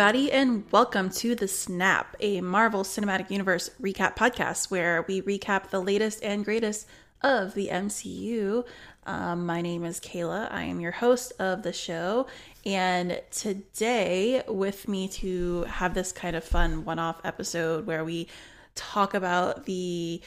[0.00, 5.68] everybody, and welcome to The Snap, a Marvel Cinematic Universe recap podcast where we recap
[5.68, 6.88] the latest and greatest
[7.20, 8.64] of the MCU.
[9.04, 10.50] Um, my name is Kayla.
[10.50, 12.28] I am your host of the show.
[12.64, 18.26] And today, with me to have this kind of fun one off episode where we
[18.74, 20.22] talk about the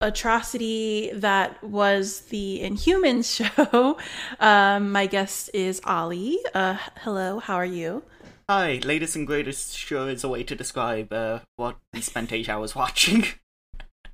[0.00, 3.32] atrocity that was the Inhumans
[3.70, 3.96] show,
[4.40, 6.40] um, my guest is Ollie.
[6.52, 8.02] Uh, hello, how are you?
[8.48, 12.48] Hi, latest and greatest sure is a way to describe uh, what we spent eight
[12.48, 13.24] hours watching.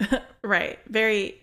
[0.45, 0.79] right.
[0.89, 1.43] Very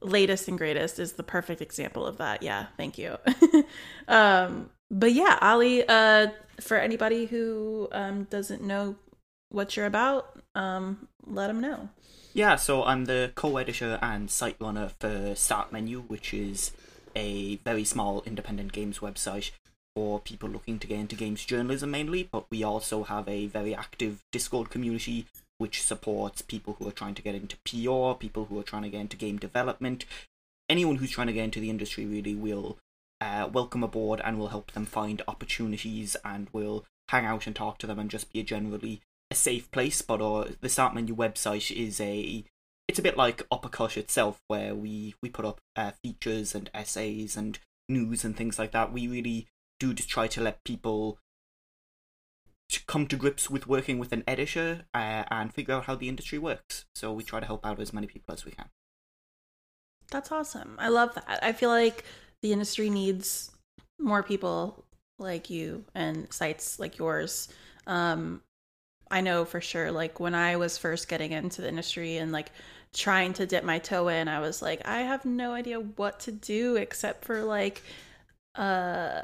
[0.00, 2.42] latest and greatest is the perfect example of that.
[2.42, 3.18] Yeah, thank you.
[4.08, 6.28] um, but yeah, Ollie, uh,
[6.60, 8.96] for anybody who um, doesn't know
[9.50, 11.90] what you're about, um, let them know.
[12.32, 16.72] Yeah, so I'm the co-editor and site runner for Start Menu, which is
[17.14, 19.50] a very small independent games website
[19.94, 23.74] for people looking to get into games journalism mainly, but we also have a very
[23.74, 25.26] active Discord community
[25.58, 28.88] which supports people who are trying to get into PR, people who are trying to
[28.88, 30.04] get into game development.
[30.68, 32.78] Anyone who's trying to get into the industry really will
[33.20, 37.78] uh, welcome aboard and will help them find opportunities and will hang out and talk
[37.78, 40.02] to them and just be a generally a safe place.
[40.02, 42.44] But uh, the Start Menu website is a
[42.88, 47.36] it's a bit like Uppercut itself, where we we put up uh, features and essays
[47.36, 48.92] and news and things like that.
[48.92, 49.46] We really
[49.82, 51.18] do to try to let people
[52.86, 56.38] come to grips with working with an editor uh, and figure out how the industry
[56.38, 56.86] works.
[56.94, 58.68] So we try to help out as many people as we can.
[60.10, 60.76] That's awesome.
[60.78, 61.40] I love that.
[61.42, 62.04] I feel like
[62.42, 63.50] the industry needs
[63.98, 64.84] more people
[65.18, 67.48] like you and sites like yours.
[67.86, 68.42] Um,
[69.10, 72.50] I know for sure, like when I was first getting into the industry and like
[72.94, 76.32] trying to dip my toe in, I was like, I have no idea what to
[76.32, 77.82] do except for like,
[78.54, 79.22] uh,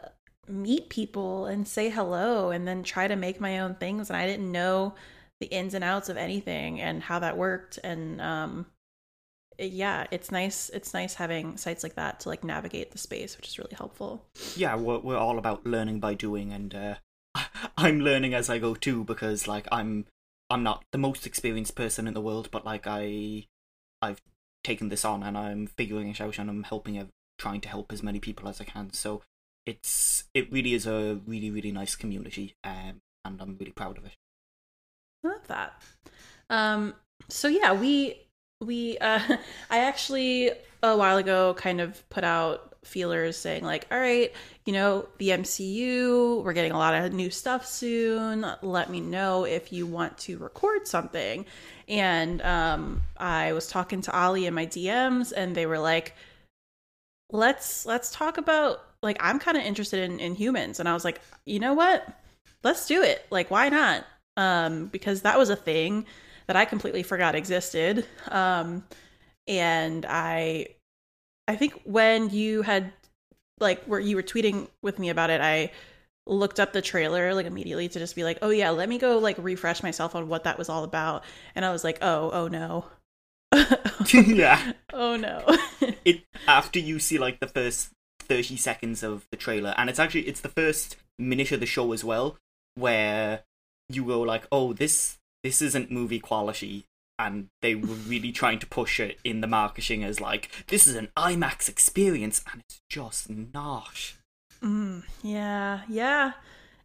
[0.49, 4.11] meet people and say hello and then try to make my own things.
[4.11, 4.95] And I didn't know
[5.41, 7.79] the ins and outs of anything and how that worked.
[7.83, 8.67] And um
[9.61, 13.49] yeah it's nice it's nice having sites like that to like navigate the space which
[13.49, 14.25] is really helpful.
[14.57, 16.53] Yeah we're, we're all about learning by doing.
[16.53, 16.95] And uh
[17.77, 20.07] i'm learning as i go too because like i'm
[20.49, 23.45] i'm not the most experienced person in the world but like i
[24.01, 24.21] i've
[24.65, 26.97] taken this on and i'm figuring it out and i'm helping
[27.39, 28.93] trying to help as many people as i can.
[28.93, 29.23] So
[29.69, 34.07] it's it really is a really really nice community, um, and I'm really proud of
[34.07, 34.17] it.
[35.23, 35.83] I love that.
[36.49, 36.95] Um,
[37.29, 38.17] so yeah, we
[38.61, 39.21] we uh,
[39.71, 40.51] I actually
[40.83, 44.33] a while ago kind of put out feelers saying like, all right,
[44.65, 48.47] you know, the MCU, we're getting a lot of new stuff soon.
[48.63, 51.45] Let me know if you want to record something.
[51.89, 56.15] And um, I was talking to Ollie in my DMs, and they were like,
[57.31, 61.05] let's let's talk about like I'm kind of interested in, in humans, and I was
[61.05, 62.07] like, you know what?
[62.65, 63.27] Let's do it.
[63.31, 64.05] Like, why not?
[64.37, 66.07] Um, because that was a thing
[66.47, 68.07] that I completely forgot existed.
[68.29, 68.85] Um,
[69.47, 70.69] and I,
[71.47, 72.93] I think when you had
[73.61, 75.71] like where you were tweeting with me about it, I
[76.27, 79.19] looked up the trailer like immediately to just be like, oh yeah, let me go
[79.19, 81.25] like refresh myself on what that was all about.
[81.55, 82.87] And I was like, oh, oh no.
[84.13, 84.73] yeah.
[84.93, 85.45] Oh no.
[86.05, 87.91] it after you see like the first
[88.29, 91.93] 30 seconds of the trailer and it's actually it's the first minute of the show
[91.93, 92.37] as well
[92.75, 93.43] where
[93.89, 96.85] you go like oh this this isn't movie quality
[97.19, 100.95] and they were really trying to push it in the marketing as like this is
[100.95, 104.15] an IMAX experience and it's just not.
[104.63, 106.33] Mm, yeah, yeah.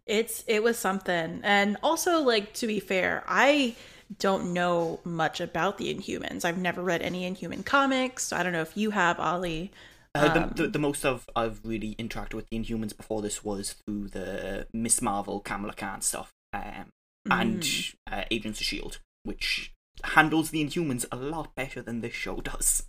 [0.06, 1.40] It's it was something.
[1.44, 3.76] And also like to be fair, I
[4.20, 6.46] don't know much about the Inhumans.
[6.46, 8.26] I've never read any Inhuman comics.
[8.26, 9.72] So I don't know if you have Ollie.
[10.16, 13.44] Uh, the, the, um, the, most of I've really interacted with the Inhumans before this
[13.44, 16.90] was through the Miss Marvel, Kamala Khan stuff, um,
[17.30, 17.96] and mm.
[18.12, 19.74] uh, Agents of Shield, which
[20.04, 22.84] handles the Inhumans a lot better than this show does.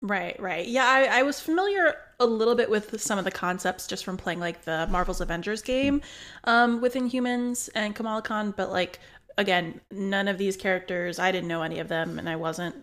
[0.00, 0.66] Right, right.
[0.66, 4.16] Yeah, I, I was familiar a little bit with some of the concepts just from
[4.16, 6.02] playing like the Marvel's Avengers game
[6.44, 9.00] um, with Inhumans and Kamala Khan, but like
[9.36, 12.74] again, none of these characters, I didn't know any of them, and I wasn't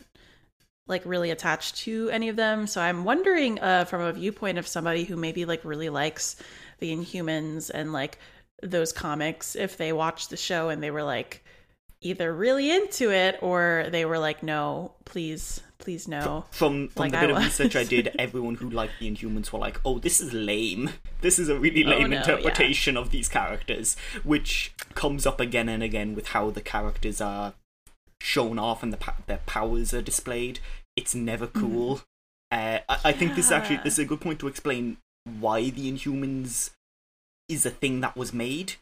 [0.88, 2.68] like really attached to any of them.
[2.68, 6.36] So I'm wondering uh, from a viewpoint of somebody who maybe like really likes
[6.80, 8.20] the Inhumans and like
[8.62, 11.44] those comics, if they watched the show and they were like
[12.02, 16.46] either really into it or they were like, no, please, please no.
[16.52, 19.60] From from, like the bit of research I did, everyone who liked the Inhumans were
[19.60, 20.92] like, oh, this is lame.
[21.22, 23.02] This is a really oh, lame oh, no, interpretation yeah.
[23.02, 27.56] of these characters, which comes up again and again with how the characters are
[28.22, 30.60] shown off and the their powers are displayed.
[30.96, 31.60] It's never mm-hmm.
[31.60, 31.96] cool.
[31.96, 32.02] Mm.
[32.52, 34.98] Uh, I, I think this is actually this is a good point to explain
[35.40, 36.72] why the Inhumans
[37.50, 38.74] is a thing that was made.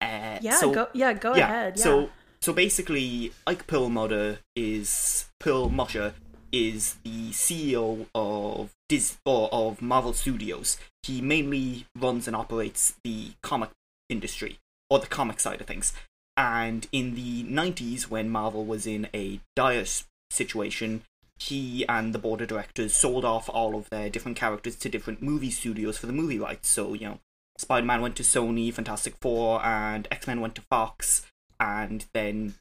[0.00, 1.74] Uh, Yeah, so, go yeah, go ahead.
[1.76, 1.82] Yeah.
[1.82, 6.14] So so basically, Ike Perlmutter is Perlmutter
[6.52, 10.78] is the CEO of Dis or of Marvel Studios.
[11.02, 13.70] He mainly runs and operates the comic
[14.08, 14.58] industry
[14.88, 15.92] or the comic side of things.
[16.36, 19.84] And in the 90s, when Marvel was in a dire
[20.30, 21.02] situation,
[21.38, 25.22] he and the board of directors sold off all of their different characters to different
[25.22, 26.68] movie studios for the movie rights.
[26.68, 27.18] So, you know,
[27.58, 31.26] Spider Man went to Sony, Fantastic Four, and X Men went to Fox,
[31.58, 32.54] and then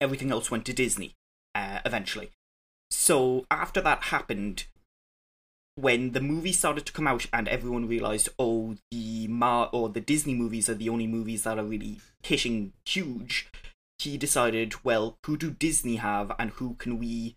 [0.00, 1.14] everything else went to Disney
[1.54, 2.30] uh, eventually.
[2.90, 4.66] So after that happened,
[5.76, 10.00] when the movie started to come out and everyone realized, oh, the Mar or the
[10.00, 13.48] Disney movies are the only movies that are really hitting huge,
[13.98, 17.36] he decided, well, who do Disney have and who can we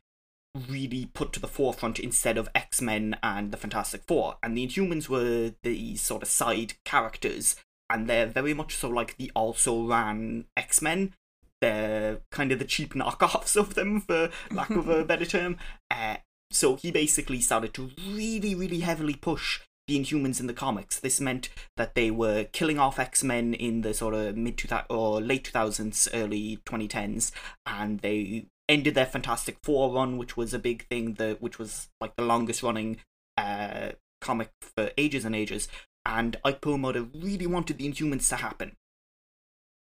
[0.68, 4.38] really put to the forefront instead of X Men and the Fantastic Four?
[4.42, 7.58] And the Inhumans were these sort of side characters,
[7.90, 11.14] and they're very much so like the also ran X Men.
[11.62, 15.58] They're kind of the cheap knockoffs of them, for lack of a better term.
[15.92, 16.18] Uh,
[16.52, 21.00] so he basically started to really, really heavily push the Inhumans in the comics.
[21.00, 24.86] This meant that they were killing off X Men in the sort of mid 2000
[24.90, 27.32] or late 2000s, early 2010s,
[27.66, 31.90] and they ended their Fantastic Four run, which was a big thing, the, which was
[32.00, 32.98] like the longest running
[33.36, 33.90] uh,
[34.22, 35.68] comic for ages and ages.
[36.06, 38.76] And Ike Perlmutter really wanted the Inhumans to happen.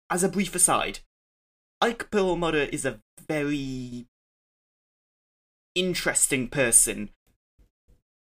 [0.10, 1.00] As a brief aside,
[1.82, 4.08] Ike Perlmutter is a very
[5.80, 7.10] interesting person,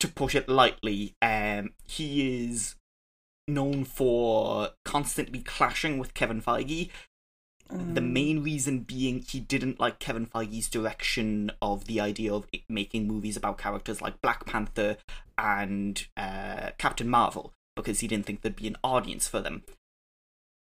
[0.01, 1.15] to put it lightly.
[1.23, 2.77] Um, he is
[3.49, 6.91] known for constantly clashing with Kevin Feige.
[7.69, 8.13] The Mm.
[8.13, 13.37] main reason being he didn't like Kevin Feige's direction of the idea of making movies
[13.37, 14.99] about characters like Black Panther
[15.39, 19.63] and uh, Captain Marvel because he didn't think there'd be an audience for them.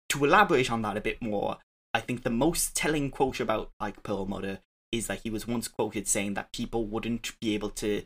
[0.10, 1.58] To elaborate on that a bit more,
[1.94, 4.60] I think the most telling quote about Ike Perlmutter
[4.92, 8.04] is that he was once quoted saying that people wouldn't be able to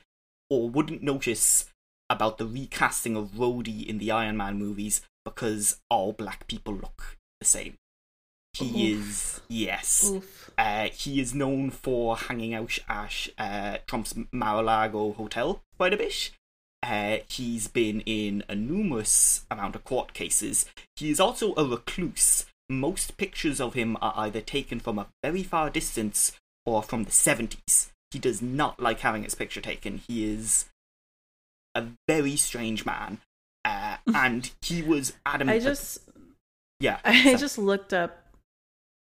[0.50, 1.66] or wouldn't notice
[2.10, 7.18] about the recasting of Rhodey in the Iron Man movies because all black people look
[7.40, 7.76] the same.
[8.54, 9.02] He Oof.
[9.02, 10.14] is yes.
[10.58, 16.32] Uh, he is known for hanging out at uh, Trump's Mar-a-Lago hotel quite a bit.
[16.82, 20.66] Uh, he's been in a numerous amount of court cases.
[20.96, 22.46] He is also a recluse.
[22.70, 26.32] Most pictures of him are either taken from a very far distance
[26.66, 27.90] or from the 70s.
[28.12, 30.02] He does not like having his picture taken.
[30.08, 30.66] He is
[31.74, 33.20] a very strange man.
[33.64, 35.56] Uh, and he was adamant.
[35.56, 36.00] I that- just
[36.80, 37.00] yeah.
[37.06, 38.18] I so- just looked up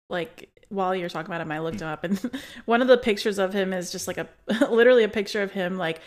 [0.09, 2.19] like while you're talking about him, I looked him up and
[2.65, 4.29] one of the pictures of him is just like a
[4.71, 6.01] literally a picture of him like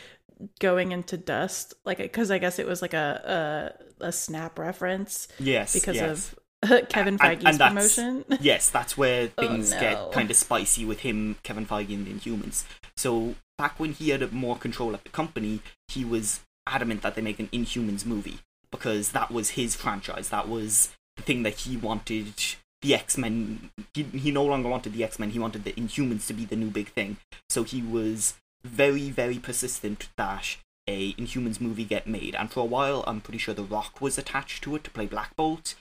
[0.60, 5.28] going into dust like because I guess it was like a a, a snap reference
[5.40, 6.10] yes because yes.
[6.10, 6.40] of
[6.90, 8.26] Kevin And- and Feige's promotion.
[8.42, 9.80] yes, that's where Oh, things no.
[9.80, 12.64] get kind of spicy with him, Kevin Feige, and the Inhumans.
[12.98, 17.22] So back when he had more control at the company, he was adamant that they
[17.22, 18.40] make an Inhumans movie
[18.72, 20.30] because that was his franchise.
[20.30, 22.34] That was the thing that he wanted.
[22.82, 23.72] The X Men.
[23.96, 25.32] He he no longer wanted the X Men.
[25.32, 27.18] He wanted the Inhumans to be the new big thing.
[27.50, 32.36] So he was very very persistent that a Inhumans movie get made.
[32.36, 35.08] And for a while, I'm pretty sure The Rock was attached to it to play
[35.08, 35.74] Black Bolt.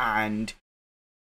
[0.00, 0.54] And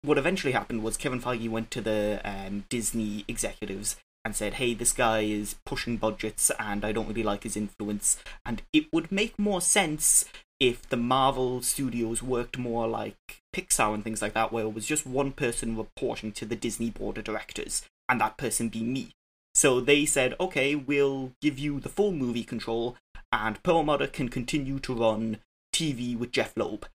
[0.02, 4.74] what eventually happened was Kevin Feige went to the um, Disney executives and said, "Hey,
[4.74, 8.18] this guy is pushing budgets, and I don't really like his influence.
[8.46, 10.26] And it would make more sense
[10.60, 13.16] if the Marvel studios worked more like
[13.56, 16.90] Pixar and things like that, where it was just one person reporting to the Disney
[16.90, 19.12] board of directors, and that person be me."
[19.54, 22.98] So they said, "Okay, we'll give you the full movie control,
[23.32, 25.40] and Perlmutter can continue to run
[25.74, 26.88] TV with Jeph Loeb."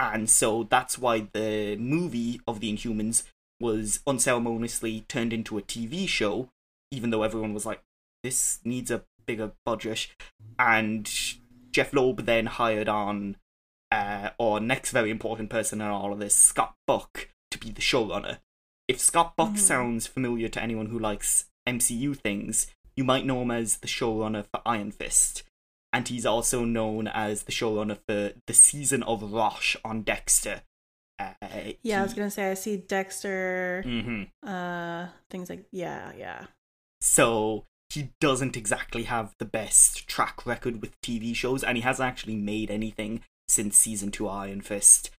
[0.00, 3.24] And so that's why the movie of the Inhumans
[3.60, 6.48] was unceremoniously turned into a TV show,
[6.90, 7.82] even though everyone was like,
[8.24, 10.08] this needs a bigger budget.
[10.58, 11.10] And
[11.70, 13.36] Jeph Loeb then hired on,
[13.92, 17.82] uh, or next very important person in all of this, Scott Buck, to be the
[17.82, 18.38] showrunner.
[18.88, 19.58] If Scott Buck Mhm.
[19.58, 24.46] sounds familiar to anyone who likes MCU things, you might know him as the showrunner
[24.46, 25.42] for Iron Fist
[25.92, 30.62] and he's also known as the showrunner for the season of Rosh on Dexter.
[31.18, 36.46] Uh, yeah, I was gonna say I see Dexter, hmm uh, things like yeah, yeah.
[37.00, 42.08] So he doesn't exactly have the best track record with TV shows, and he hasn't
[42.08, 45.10] actually made anything since season two Iron Fist.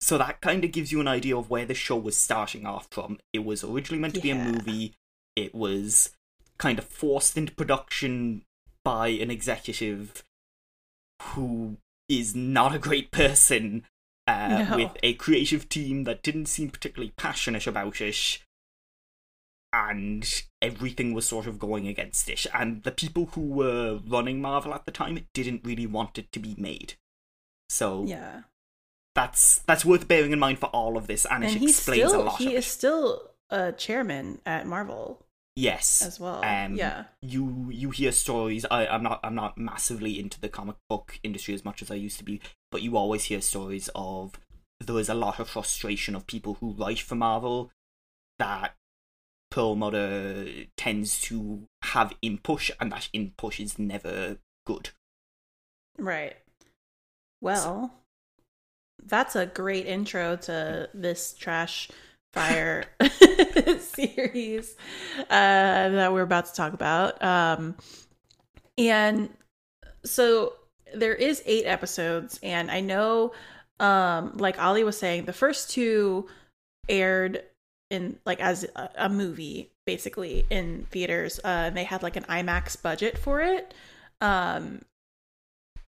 [0.00, 2.88] So that kind of gives you an idea of where the show was starting off
[2.90, 3.18] from.
[3.32, 4.92] It was originally meant to be a movie.
[5.34, 6.10] It was
[6.58, 8.42] kind of forced into production
[8.84, 10.22] by an executive
[11.22, 13.86] who is not a great person
[14.26, 14.76] uh, No.
[14.76, 18.38] with a creative team that didn't seem particularly passionate about it,
[19.72, 22.46] and everything was sort of going against it.
[22.54, 26.38] And the people who were running Marvel at the time didn't really want it to
[26.38, 26.94] be made.
[27.68, 28.42] So Yeah.
[29.14, 32.22] that's that's worth bearing in mind for all of this, and, And it explains still
[32.22, 32.38] a lot.
[32.38, 35.23] he is still a chairman at Marvel
[35.56, 36.44] Yes, as well.
[36.44, 37.04] Um, yeah.
[37.22, 38.66] you you hear stories.
[38.70, 41.94] I, I'm not I'm not massively into the comic book industry as much as I
[41.94, 42.40] used to be,
[42.72, 44.32] but you always hear stories of
[44.80, 47.70] there is a lot of frustration of people who write for Marvel
[48.40, 48.74] that
[49.52, 54.90] Perlmutter tends to have input, and that input is never good.
[55.96, 56.36] Right.
[57.40, 57.94] Well,
[59.00, 61.88] that's a great intro to this trash
[62.34, 62.84] fire
[63.78, 64.76] series
[65.30, 67.22] uh, that we're about to talk about.
[67.22, 67.76] Um,
[68.76, 69.30] and
[70.04, 70.54] so
[70.92, 73.32] there is eight episodes, and I know,
[73.80, 76.26] um, like Ollie was saying, the first two
[76.88, 77.42] aired
[77.90, 82.24] in like as a, a movie basically in theaters uh and they had like an
[82.24, 83.72] IMAX budget for it
[84.20, 84.80] um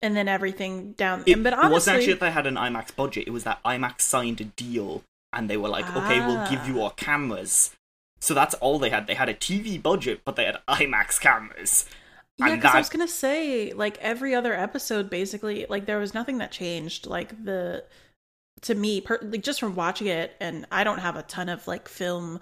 [0.02, 2.94] and then everything down It, and but it wasn't actually that they had an IMAX
[2.94, 3.26] budget.
[3.26, 5.02] It was that IMAX signed a deal,
[5.36, 6.84] and they were like, "Okay, we'll give you Ah.
[6.86, 7.76] our cameras."
[8.18, 9.06] So that's all they had.
[9.06, 11.84] They had a TV budget, but they had IMAX cameras.
[12.38, 16.36] yeah because i was gonna say like every other episode basically like there was nothing
[16.38, 17.82] that changed like the
[18.60, 21.66] to me per, like just from watching it and i don't have a ton of
[21.66, 22.38] like film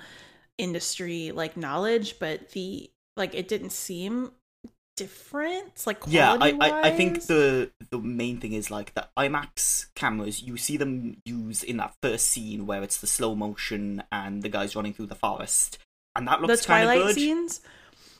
[0.59, 4.33] industry like knowledge but the like it didn't seem
[4.97, 9.87] different like Yeah, I, I, I think the the main thing is like the IMAX
[9.95, 10.43] cameras.
[10.43, 14.49] You see them use in that first scene where it's the slow motion and the
[14.49, 15.79] guys running through the forest,
[16.15, 17.15] and that looks kind of good.
[17.15, 17.61] scenes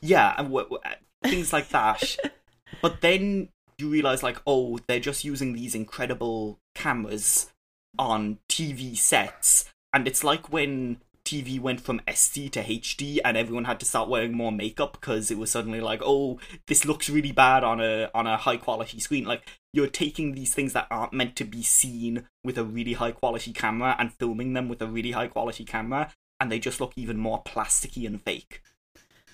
[0.01, 0.81] Yeah, and w- w-
[1.23, 2.17] things like that.
[2.81, 7.51] but then you realize like, oh, they're just using these incredible cameras
[7.97, 13.65] on TV sets, and it's like when TV went from SD to HD, and everyone
[13.65, 17.31] had to start wearing more makeup because it was suddenly like, oh, this looks really
[17.31, 19.25] bad on a on a high quality screen.
[19.25, 23.11] Like you're taking these things that aren't meant to be seen with a really high
[23.11, 26.93] quality camera and filming them with a really high quality camera, and they just look
[26.95, 28.61] even more plasticky and fake.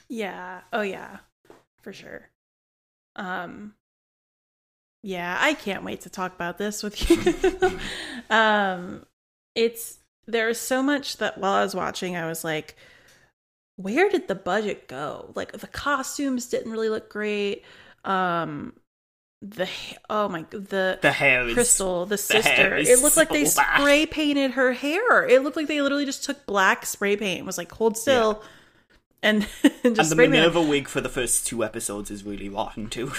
[0.08, 0.62] Yeah.
[0.74, 1.18] Oh yeah.
[1.82, 2.30] For sure.
[3.16, 3.76] Um
[5.04, 7.80] Yeah, I can't wait to talk about this with you.
[8.30, 9.06] um
[9.56, 12.76] it's there's so much that while I was watching I was like
[13.78, 15.32] where did the budget go?
[15.36, 17.64] Like the costumes didn't really look great.
[18.06, 18.74] Um
[19.42, 19.68] the
[20.10, 22.76] oh my the The hair is Crystal, the hair sister.
[22.78, 23.80] is It looked like they so bad.
[23.80, 25.28] spray painted her hair.
[25.28, 28.44] It looked like they literally just took black spray paint and was like, hold still.
[29.24, 30.16] And just and the.
[30.16, 33.12] Minerva wig for the first two episodes is really rotten too.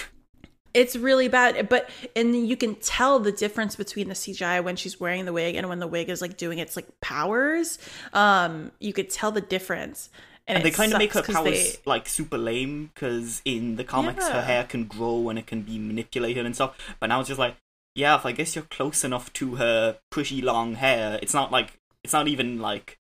[0.74, 1.68] It's really bad.
[1.68, 5.54] But and you can tell the difference between the CGI when she's wearing the wig
[5.54, 7.78] and when the wig is like doing its like powers.
[8.12, 10.10] Um, you could tell the difference.
[10.48, 13.84] And, And they kind of make her powers they- like super lame because in the
[13.84, 16.76] comics her hair can grow and it can be manipulated and stuff.
[16.98, 17.56] But now it's just like,
[17.94, 21.78] yeah, if I guess you're close enough to her pretty long hair, it's not like
[22.02, 22.98] it's not even like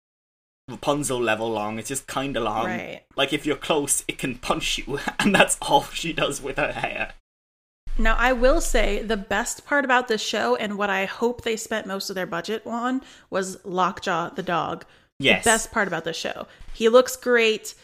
[0.68, 1.78] Rapunzel level long.
[1.78, 2.66] It's just kind of long.
[2.66, 3.02] right.
[3.16, 6.72] Like if you're close, it can punch you, and that's all she does with her
[6.72, 7.14] hair.
[8.00, 11.56] Now, I will say the best part about this show and what I hope they
[11.56, 14.84] spent most of their budget on was Lockjaw the dog.
[15.18, 15.44] Yes.
[15.44, 16.46] The best part about this show.
[16.72, 17.74] He looks great.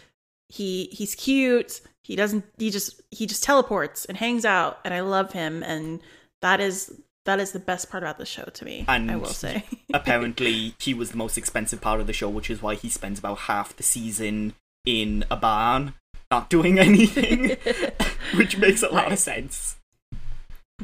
[0.49, 1.83] He he's cute.
[2.03, 6.01] He doesn't he just he just teleports and hangs out and I love him and
[6.41, 8.87] that is that is the best part about the show to me.
[8.89, 9.65] And I will say.
[9.93, 13.19] Apparently, he was the most expensive part of the show, which is why he spends
[13.19, 14.55] about half the season
[14.87, 15.95] in a barn,
[16.31, 17.57] not doing anything,
[18.37, 19.77] which makes a lot of sense.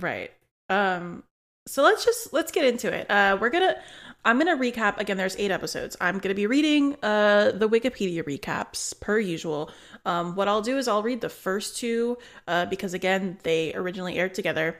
[0.00, 0.30] Right.
[0.68, 1.24] Um
[1.66, 3.10] so let's just let's get into it.
[3.10, 3.76] Uh we're going to
[4.24, 5.96] I'm going to recap again there's 8 episodes.
[6.00, 9.70] I'm going to be reading uh the Wikipedia recaps per usual.
[10.04, 12.18] Um what I'll do is I'll read the first two
[12.48, 14.76] uh because again they originally aired together.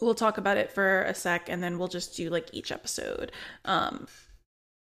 [0.00, 3.32] We'll talk about it for a sec and then we'll just do like each episode.
[3.64, 4.06] Um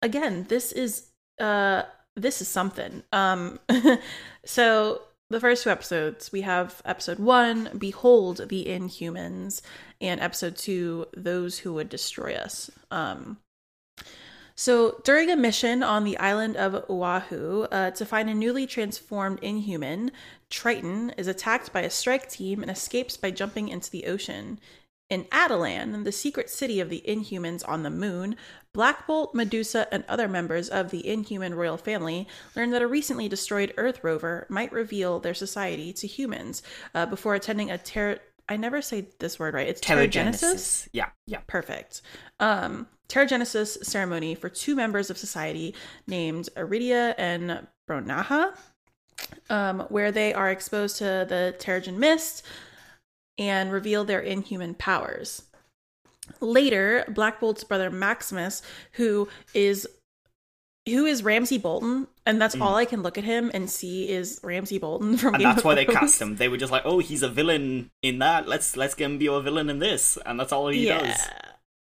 [0.02, 1.08] again, this is
[1.38, 1.82] uh
[2.16, 3.02] this is something.
[3.12, 3.60] Um
[4.44, 9.62] so the first two episodes, we have episode 1, Behold the Inhumans,
[10.00, 12.70] and episode 2, Those Who Would Destroy Us.
[12.90, 13.38] Um
[14.56, 19.40] so, during a mission on the island of Oahu uh, to find a newly transformed
[19.42, 20.12] inhuman,
[20.48, 24.60] Triton is attacked by a strike team and escapes by jumping into the ocean.
[25.10, 28.36] In Attilan, the secret city of the Inhumans on the moon,
[28.72, 33.28] Black Bolt, Medusa, and other members of the Inhuman royal family learn that a recently
[33.28, 36.62] destroyed Earth rover might reveal their society to humans
[36.94, 38.18] uh, before attending a ter-
[38.48, 39.68] I never say this word right.
[39.68, 39.80] It's.
[39.80, 40.88] Terrigenesis.
[40.92, 41.40] Yeah, yeah.
[41.46, 42.02] Perfect.
[42.40, 45.74] Um, Terrigenesis ceremony for two members of society
[46.06, 48.56] named Aridia and Bronaha,
[49.50, 52.44] um, where they are exposed to the Terrigen mist
[53.38, 55.42] and reveal their inhuman powers.
[56.40, 58.62] Later, Black Bolt's brother Maximus,
[58.92, 59.86] who is
[60.86, 62.60] who is Ramsay Bolton, and that's Mm.
[62.62, 65.64] all I can look at him and see is Ramsay Bolton from And Game that's
[65.64, 65.98] why they Thrones.
[65.98, 66.36] cast him.
[66.36, 68.46] They were just like, "Oh, he's a villain in that.
[68.48, 71.16] Let's let's get him be a villain in this." And that's all he does.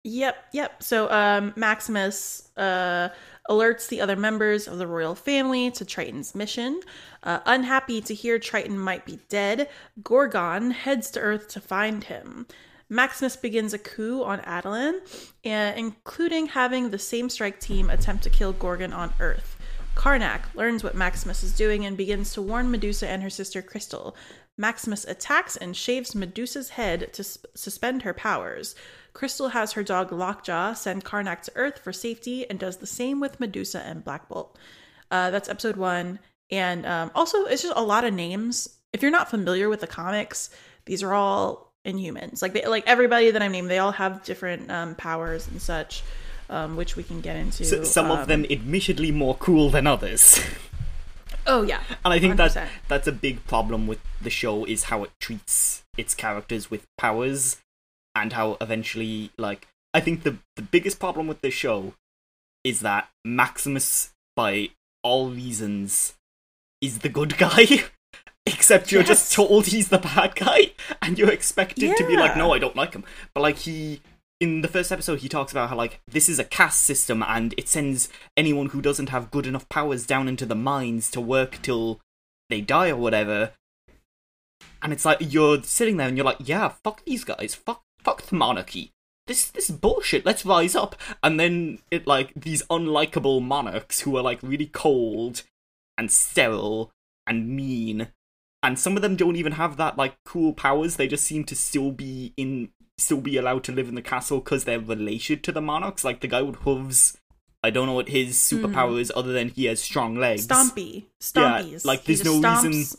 [0.04, 0.82] Yep, yep.
[0.82, 3.08] So um Maximus uh
[3.48, 6.80] alerts the other members of the royal family to Triton's mission.
[7.22, 9.68] Uh, unhappy to hear Triton might be dead,
[10.02, 12.46] Gorgon heads to Earth to find him.
[12.88, 15.00] Maximus begins a coup on Attilan,
[15.44, 19.56] and including having the same strike team attempt to kill Gorgon on Earth.
[19.96, 24.14] Karnak learns what Maximus is doing and begins to warn Medusa and her sister Crystal.
[24.58, 28.74] Maximus attacks and shaves Medusa's head to s- suspend her powers.
[29.12, 33.20] Crystal has her dog Lockjaw send Karnak to Earth for safety and does the same
[33.20, 34.58] with Medusa and Black Bolt.
[35.10, 36.18] Uh, that's episode one.
[36.50, 38.68] And um, also, it's just a lot of names.
[38.92, 40.50] If you're not familiar with the comics,
[40.84, 42.42] these are all Inhumans.
[42.42, 46.02] Like they, like everybody that I named, they all have different um, powers and such,
[46.50, 47.64] um, which we can get into.
[47.64, 50.40] So, some um, of them admittedly more cool than others.
[51.46, 52.68] Oh yeah, And I think that 100%.
[52.88, 57.58] that's a big problem with the show is how it treats its characters with powers
[58.14, 61.94] and how eventually like I think the the biggest problem with this show
[62.64, 64.70] is that Maximus by
[65.02, 66.14] all reasons
[66.80, 67.66] is the good guy.
[68.48, 70.70] Except you're just told he's the bad guy
[71.02, 73.04] and you're expected to be like no I don't like him.
[73.34, 74.00] But like he
[74.40, 77.54] in the first episode he talks about how like this is a caste system and
[77.56, 81.58] it sends anyone who doesn't have good enough powers down into the mines to work
[81.62, 82.00] till
[82.50, 83.52] they die or whatever.
[84.82, 87.54] And it's like you're sitting there and you're like yeah fuck these guys.
[87.54, 88.92] Fuck fuck the monarchy.
[89.26, 90.96] This this is bullshit let's rise up.
[91.22, 95.42] And then it like these unlikable monarchs who are like really cold
[95.96, 96.92] and sterile
[97.26, 98.08] and mean.
[98.62, 100.96] And some of them don't even have that like cool powers.
[100.96, 104.38] They just seem to still be in still be allowed to live in the castle
[104.40, 106.04] because they're related to the monarchs.
[106.04, 107.16] Like the guy with hooves
[107.64, 110.46] i don't know what his superpower is other than he has strong legs.
[110.46, 112.98] Stompy, Yeah, like, there's no reason-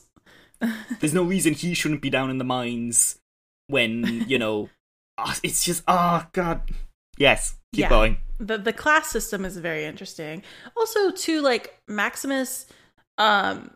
[1.00, 3.20] there's no reason he shouldn't be down in the mines
[3.68, 4.70] when you know
[5.18, 6.62] ah, it's just oh god.
[7.18, 7.90] Yes keep Yeah.
[7.90, 8.18] going.
[8.40, 10.44] The the class system is very interesting.
[10.76, 12.66] Also, too, like Maximus,
[13.18, 13.72] um,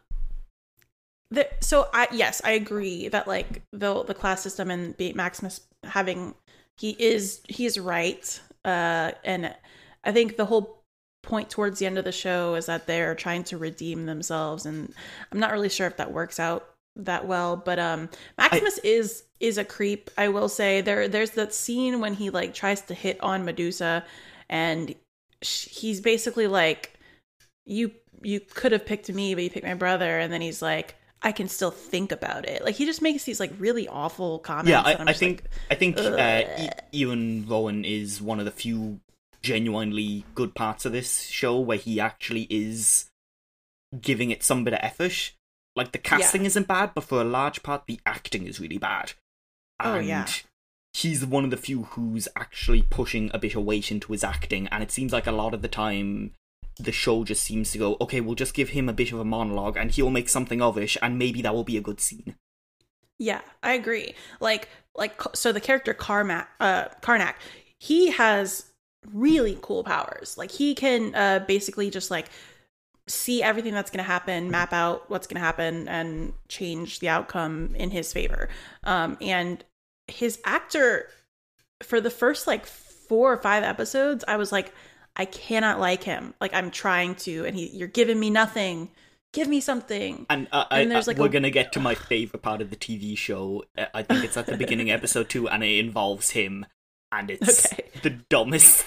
[1.29, 5.61] the, so I yes, I agree that like the the class system and be, Maximus
[5.83, 6.35] having
[6.77, 9.55] he is he is right, uh, and
[10.03, 10.83] I think the whole
[11.23, 14.93] point towards the end of the show is that they're trying to redeem themselves, and
[15.31, 19.57] I'm not really sure if that works out that well, but um, Maximus is is
[19.57, 20.09] a creep.
[20.17, 24.05] I will say there there's that scene when he like tries to hit on Medusa
[24.49, 24.93] and
[25.41, 26.93] sh- he's basically like
[27.65, 27.91] you
[28.21, 31.31] you could have picked me but you picked my brother and then he's like i
[31.31, 34.81] can still think about it like he just makes these like really awful comments yeah
[34.81, 36.43] i, I think like, i think uh.
[36.93, 38.99] E- Iwan Rheon is one of the few
[39.43, 43.09] genuinely good parts of this show where he actually is
[43.99, 45.31] giving it some bit of effort
[45.75, 49.13] like the casting isn't bad but for a large part the acting is really bad
[49.83, 50.27] Oh, and yeah.
[50.93, 54.67] he's one of the few who's actually pushing a bit of weight into his acting
[54.67, 56.33] and it seems like a lot of the time
[56.79, 59.25] the show just seems to go okay we'll just give him a bit of a
[59.25, 62.35] monologue and he'll make something of it and maybe that will be a good scene.
[63.17, 64.15] Yeah i agree.
[64.39, 67.35] Like like so the character Carmack, uh karnak
[67.79, 68.65] he has
[69.11, 70.37] really cool powers.
[70.37, 72.27] Like he can uh basically just like
[73.07, 77.09] see everything that's going to happen map out what's going to happen and change the
[77.09, 78.47] outcome in his favor.
[78.83, 79.63] Um and
[80.07, 81.07] his actor
[81.83, 84.73] for the first like four or five episodes i was like
[85.15, 88.89] i cannot like him like i'm trying to and he you're giving me nothing
[89.33, 91.95] give me something And, uh, And I, there's, like, we're a- gonna get to my
[91.95, 93.63] favorite part of the TV show.
[93.77, 96.65] Uh, I think it's at the beginning of episode two, and it involves him,
[97.13, 97.85] and it's Okay.
[98.03, 98.83] the dumbest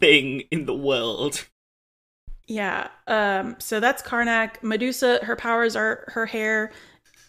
[0.00, 1.46] thing in the world.
[2.46, 2.88] Yeah.
[3.06, 4.62] Um so that's Karnak.
[4.62, 6.72] Medusa, her powers are her hair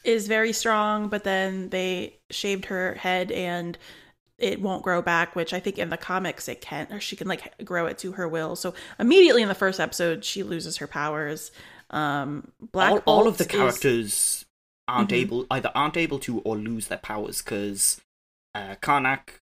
[0.04, 3.78] is very strong, but then they shaved her head and
[4.38, 7.28] it won't grow back, which I think in the comics it can or she can
[7.28, 8.56] like grow it to her will.
[8.56, 11.52] So immediately in the first episode she loses her powers.
[11.90, 14.46] Um Black all, all of the is- characters
[14.88, 15.14] aren't Mhm.
[15.22, 18.00] able either aren't able to or lose their powers because
[18.56, 19.40] uh, Karnak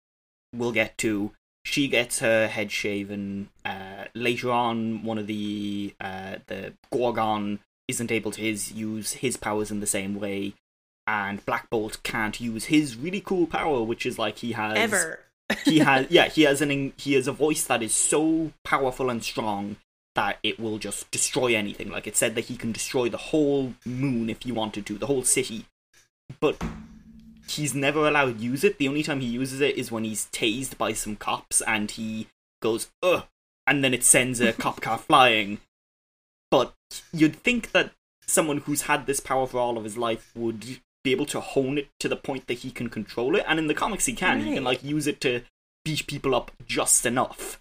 [0.56, 1.32] will get to.
[1.66, 3.50] She gets her head shaven.
[3.64, 9.38] Uh, later on, one of the uh, the Gorgon isn't able to his use his
[9.38, 10.54] powers in the same way.
[11.08, 15.20] And Black Bolt can't use his really cool power, which is like he has Ever.
[15.66, 19.24] he has yeah he has an he has a voice that is so powerful and
[19.24, 19.76] strong
[20.16, 21.90] that it will just destroy anything.
[21.90, 25.08] Like it said that he can destroy the whole moon if he wanted to, the
[25.08, 25.66] whole city.
[26.40, 26.62] But
[27.48, 28.78] he's never allowed to use it.
[28.78, 32.28] The only time he uses it is when he's tased by some cops and he
[32.62, 33.24] goes, ugh,
[33.66, 35.60] and then it sends a cop car flying.
[36.52, 36.74] But
[37.12, 37.92] you'd think that
[38.28, 41.78] someone who's had this power for all of his life would be able to hone
[41.78, 43.44] it to the point that he can control it.
[43.48, 44.42] And in the comics, he can.
[44.42, 45.42] He can, like, use it to
[45.84, 47.60] beat people up just enough.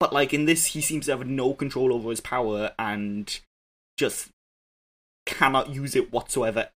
[0.00, 3.38] But, like, in this, he seems to have no control over his power and
[3.96, 4.28] just
[5.26, 6.68] cannot use it whatsoever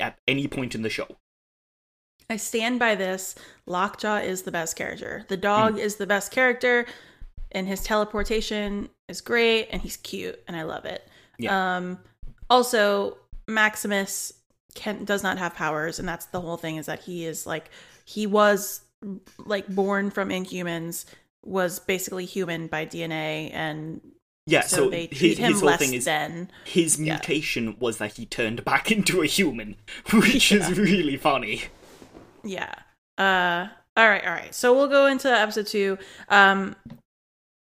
[0.00, 1.08] at any point in the show.
[2.28, 3.34] I stand by this.
[3.66, 5.24] Lockjaw is the best character.
[5.28, 6.86] The dog is the best character,
[7.52, 11.06] and his teleportation is great, and he's cute, and I love it.
[11.38, 11.76] Yeah.
[11.76, 11.98] Um,
[12.50, 14.32] also, Maximus
[14.76, 16.76] can does not have powers, and that's the whole thing.
[16.76, 17.70] Is that he is like
[18.04, 18.82] he was
[19.38, 21.04] like born from Inhumans,
[21.44, 24.00] was basically human by DNA, and
[24.46, 26.50] Yeah, so, so, they his, him his whole less thing is than.
[26.64, 27.14] his yeah.
[27.14, 29.76] mutation was that he turned back into a human,
[30.12, 30.58] which Yeah.
[30.70, 31.64] is really funny.
[32.44, 32.72] Yeah.
[33.18, 34.54] Uh all right, all right.
[34.54, 35.98] So we'll go into episode 2.
[36.28, 36.76] Um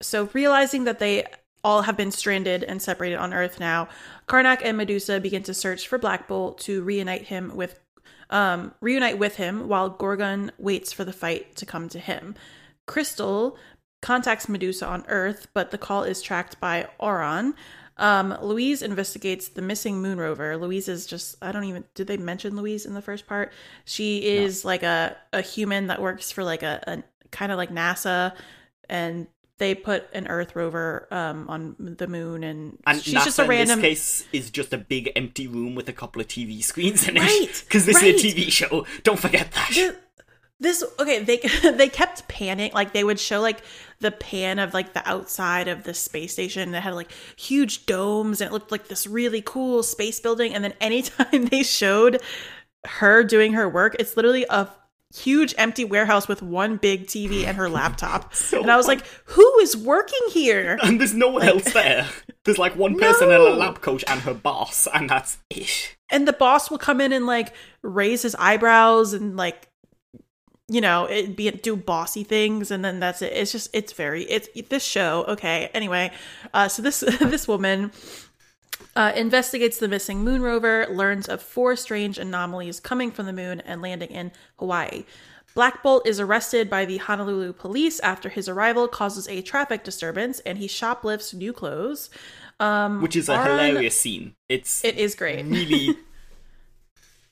[0.03, 1.25] so realizing that they
[1.65, 3.89] all have been stranded and separated on Earth now,
[4.29, 7.81] Karnak and Medusa begin to search for Black Bolt to reunite him with
[8.31, 12.35] um reunite with him while Gorgon waits for the fight to come to him.
[12.87, 13.57] Crystal
[14.03, 17.55] contacts Medusa on Earth, but the call is tracked by Auran.
[17.97, 20.57] Um, Louise investigates the missing moon rover.
[20.57, 23.53] Louise is just I don't even did they mention Louise in the first part?
[23.85, 27.71] She is like a, a human that works for like a, a kind of like
[27.71, 28.35] NASA
[28.89, 29.27] and
[29.59, 33.45] they put an Earth rover um on the moon and, And she's NASA just a
[33.45, 36.63] random in this case is just a big empty room with a couple of TV
[36.63, 37.21] screens in it.
[37.21, 38.15] Right, Because this right.
[38.15, 38.87] is a TV show.
[39.03, 39.71] Don't forget that.
[39.73, 39.95] Th-
[40.61, 41.37] this okay they
[41.77, 43.63] they kept panning like they would show like
[44.01, 48.41] the pan of like the outside of the space station that had like huge domes
[48.41, 52.21] and it looked like this really cool space building and then anytime they showed
[52.85, 54.69] her doing her work it's literally a
[55.15, 59.07] huge empty warehouse with one big TV and her laptop So and I was like
[59.27, 62.09] who is working here And there's no one else there.
[62.45, 63.55] There's like one person in a No.
[63.55, 65.97] lab coach and her boss, and that's it.
[66.11, 69.69] and the boss will come in and like raise his eyebrows and like
[70.69, 74.25] you know it be do bossy things and then that's it it's just it's very
[74.25, 76.11] it's this show okay anyway
[76.55, 77.93] uh so this this woman
[78.97, 83.61] uh, investigates the missing moon rover, learns of four strange anomalies coming from the moon
[83.61, 85.05] and landing in Hawaii.
[85.55, 90.41] Black Bolt is arrested by the Honolulu police after his arrival causes a traffic disturbance
[90.41, 92.11] and he shoplifts new clothes.
[92.59, 94.35] Um, Which is a hilarious scene.
[94.49, 95.45] It's It is great.
[95.47, 95.97] really,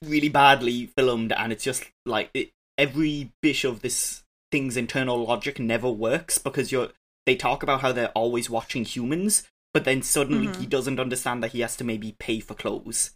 [0.04, 5.58] really badly filmed, and it's just like it, every bit of this thing's internal logic
[5.58, 6.88] never works because you're.
[7.24, 10.56] They talk about how they're always watching humans, but then suddenly Mhm.
[10.60, 13.12] he doesn't understand that he has to maybe pay for clothes,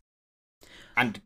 [0.97, 1.21] and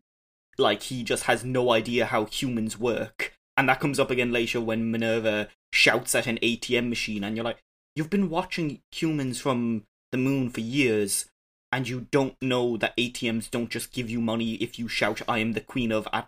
[0.57, 4.59] like he just has no idea how humans work, and that comes up again later
[4.61, 7.61] when Minerva shouts at an ATM machine, and you're like,
[7.95, 11.25] you've been watching humans from the moon for years
[11.73, 15.39] and you don't know that ATMs don't just give you money if you shout "I
[15.39, 16.27] am the queen of at,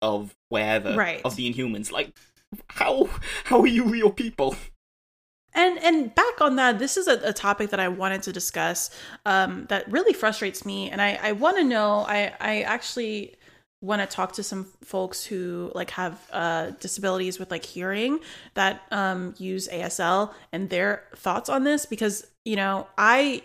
[0.00, 1.20] of wherever Right.
[1.24, 2.16] of the Inhumans." Like,
[2.68, 3.06] how
[3.46, 4.54] how are you real people?
[5.56, 8.90] And and back on that, this is a, a topic that I wanted to discuss
[9.24, 12.04] um, that really frustrates me, and I, I want to know.
[12.06, 13.34] I I actually
[13.80, 18.20] want to talk to some folks who like have uh, disabilities with like hearing
[18.54, 23.42] that um, use ASL and their thoughts on this because you know I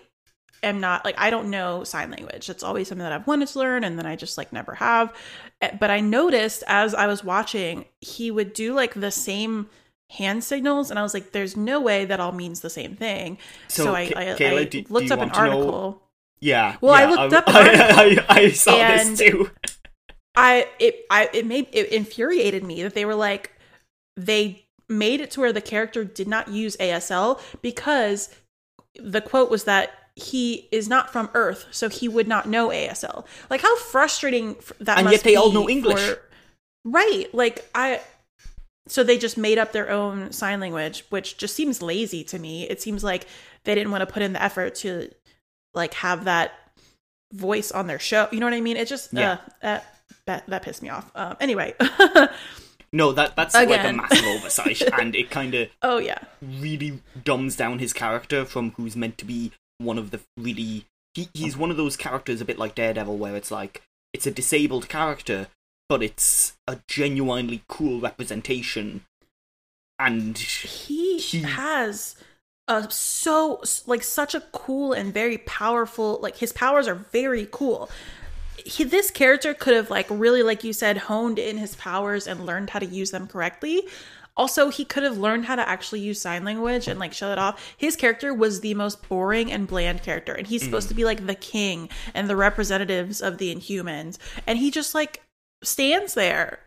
[0.63, 2.49] am not like I don't know sign language.
[2.49, 5.13] It's always something that I've wanted to learn and then I just like never have.
[5.61, 9.69] Eh, But I noticed as I was watching, he would do like the same
[10.11, 13.37] hand signals and I was like there's no way that all means the same thing.
[13.67, 16.01] So, So, I, I, Kayla, I do- do looked you up an to know- article.
[16.39, 16.75] Yeah.
[16.81, 19.49] Well, I yeah, looked up an I, I, I saw this too.
[20.35, 23.51] I it I it made it infuriated me that they were like
[24.17, 28.33] they made it to where the character did not use ASL because
[28.95, 33.25] the quote was that he is not from Earth, so he would not know ASL.
[33.49, 36.01] Like how frustrating that And must yet they all know English.
[36.01, 36.19] for-
[36.85, 37.27] right?
[37.33, 38.01] Like I.
[38.87, 42.67] So they just made up their own sign language, which just seems lazy to me.
[42.69, 43.27] It seems like
[43.63, 45.09] they didn't want to put in the effort to
[45.73, 46.51] like have that
[47.31, 48.27] voice on their show.
[48.31, 48.77] You know what I mean?
[48.77, 49.33] It just Yeah.
[49.33, 49.85] uh, that
[50.25, 51.11] that that pissed me off.
[51.15, 51.75] Um, anyway,
[52.93, 57.55] No, that that's like a massive oversight, and it kind of oh yeah, really dumbs
[57.55, 60.85] down his character from who's meant to be one of the really.
[61.13, 63.81] He, he's one of those characters a bit like Daredevil, where it's like
[64.13, 65.47] it's a disabled character,
[65.91, 69.03] but it's a genuinely cool representation.
[69.99, 72.15] And he, He- has
[72.69, 77.89] a so like such a cool and very powerful like his powers are very cool.
[78.55, 82.45] He, this character could have like really like you said honed in his powers and
[82.45, 83.81] learned how to use them correctly.
[84.37, 87.37] Also he could have learned how to actually use sign language and like shut it
[87.37, 87.75] off.
[87.75, 90.69] His character was the most boring and bland character and he's mm-hmm.
[90.69, 94.19] supposed to be like the king and the representatives of the inhumans.
[94.47, 95.21] And he just like
[95.63, 96.59] stands there.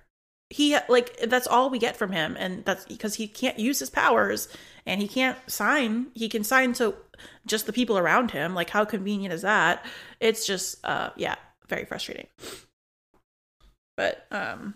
[0.50, 3.90] He like that's all we get from him and that's because he can't use his
[3.90, 4.46] powers
[4.86, 6.94] and he can't sign he can sign to
[7.46, 8.54] just the people around him.
[8.54, 9.84] Like how convenient is that?
[10.20, 12.28] It's just uh yeah very frustrating.
[13.96, 14.74] But um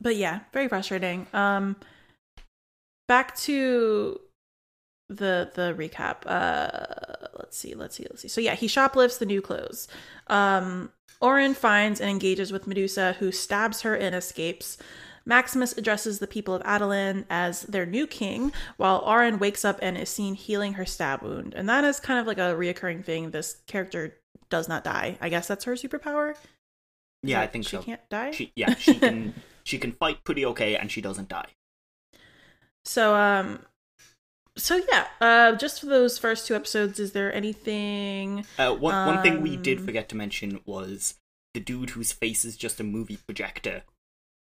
[0.00, 1.26] but yeah very frustrating.
[1.32, 1.76] Um
[3.06, 4.18] back to
[5.08, 6.26] the the recap.
[6.26, 8.28] Uh let's see let's see let's see.
[8.28, 9.86] So yeah he shoplifts the new clothes.
[10.26, 10.90] Um
[11.22, 14.76] Auran finds and engages with Medusa, who stabs her and escapes.
[15.24, 19.96] Maximus addresses the people of Attilan as their new king, while Auran wakes up and
[19.96, 21.54] is seen healing her stab wound.
[21.54, 23.30] And that is kind of like a reoccurring thing.
[23.30, 24.16] This character
[24.50, 25.16] does not die.
[25.20, 26.34] I guess that's her superpower.
[27.22, 27.82] Yeah, I think she so.
[27.82, 28.32] can't die.
[28.32, 31.50] She, yeah, she can she can fight pretty okay, and she doesn't die.
[32.84, 33.60] So um
[34.56, 39.22] so yeah, uh just for those first two episodes, is there anything Uh, one one
[39.22, 41.14] thing we did Um, forget to mention was
[41.54, 43.82] the dude whose face is just a movie projector,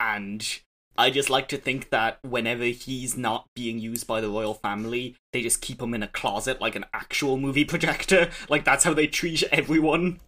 [0.00, 0.60] and
[0.98, 5.14] I just like to think that whenever he's not being used by the royal family,
[5.32, 8.30] they just keep him in a closet like an actual movie projector.
[8.48, 10.20] Like that's how they treat everyone,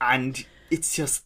[0.00, 1.24] and it's just.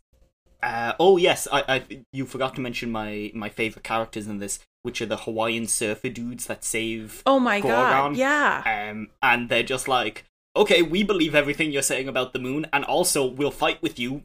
[0.62, 4.59] Uh, oh yes, I, I you forgot to mention my my favorite characters in this,
[4.83, 8.17] which are the Hawaiian surfer dudes that save Oh my god.
[8.17, 8.90] Yeah.
[8.90, 10.25] um, and they're just like,
[10.57, 14.23] okay, we believe everything you're saying about the moon, and also we'll fight with you.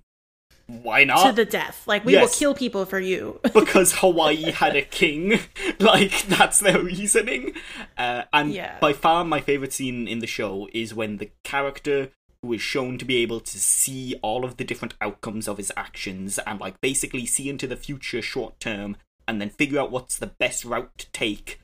[0.68, 1.26] Why not?
[1.26, 1.84] to the death.
[1.88, 2.22] Like we yes.
[2.22, 3.40] will kill people for you.
[3.56, 5.40] because Hawaii had a king.
[5.80, 7.54] like, that's their reasoning.
[7.98, 8.78] Uh, and Yeah.
[8.80, 12.98] by far, my favorite scene in the show is when the character who is shown
[12.98, 16.80] to be able to see all of the different outcomes of his actions and, like,
[16.82, 18.96] basically see into the future short term
[19.28, 21.60] and then figure out what's the best route to take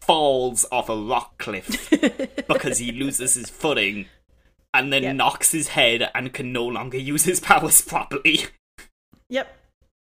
[0.00, 1.90] falls off a rock cliff
[2.48, 4.06] because he loses his footing
[4.72, 5.16] and then Yep.
[5.16, 8.46] knocks his head and can no longer use his powers properly.
[9.28, 9.56] yep.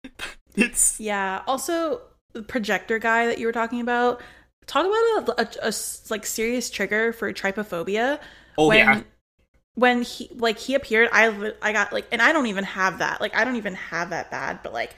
[0.55, 1.43] It's Yeah.
[1.47, 2.01] Also,
[2.33, 4.21] the projector guy that you were talking about.
[4.67, 5.73] Talk about a
[6.09, 8.19] like serious trigger for trypophobia.
[8.57, 9.01] Oh when, yeah,
[9.75, 13.21] When he like he appeared, I I got like, and I don't even have that.
[13.21, 14.59] Like I don't even have that bad.
[14.63, 14.95] But like,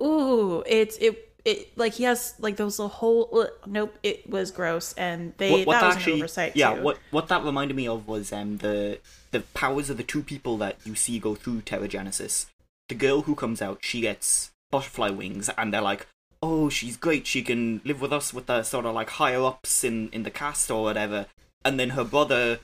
[0.00, 1.22] ooh, it's it.
[1.44, 5.64] It like he has like those little whole ugh, nope it was gross and they
[5.64, 6.82] that was an oversight yeah too.
[6.82, 8.98] what what that reminded me of was um the
[9.36, 12.46] the powers of the two people that you see go through Terrigenesis.
[12.88, 16.06] The girl who comes out, she gets butterfly wings, and they're like,
[16.42, 17.26] oh, she's great.
[17.26, 20.30] She can live with us with the sort of like higher ups in in the
[20.30, 21.26] cast or whatever.
[21.64, 22.60] And then her brother,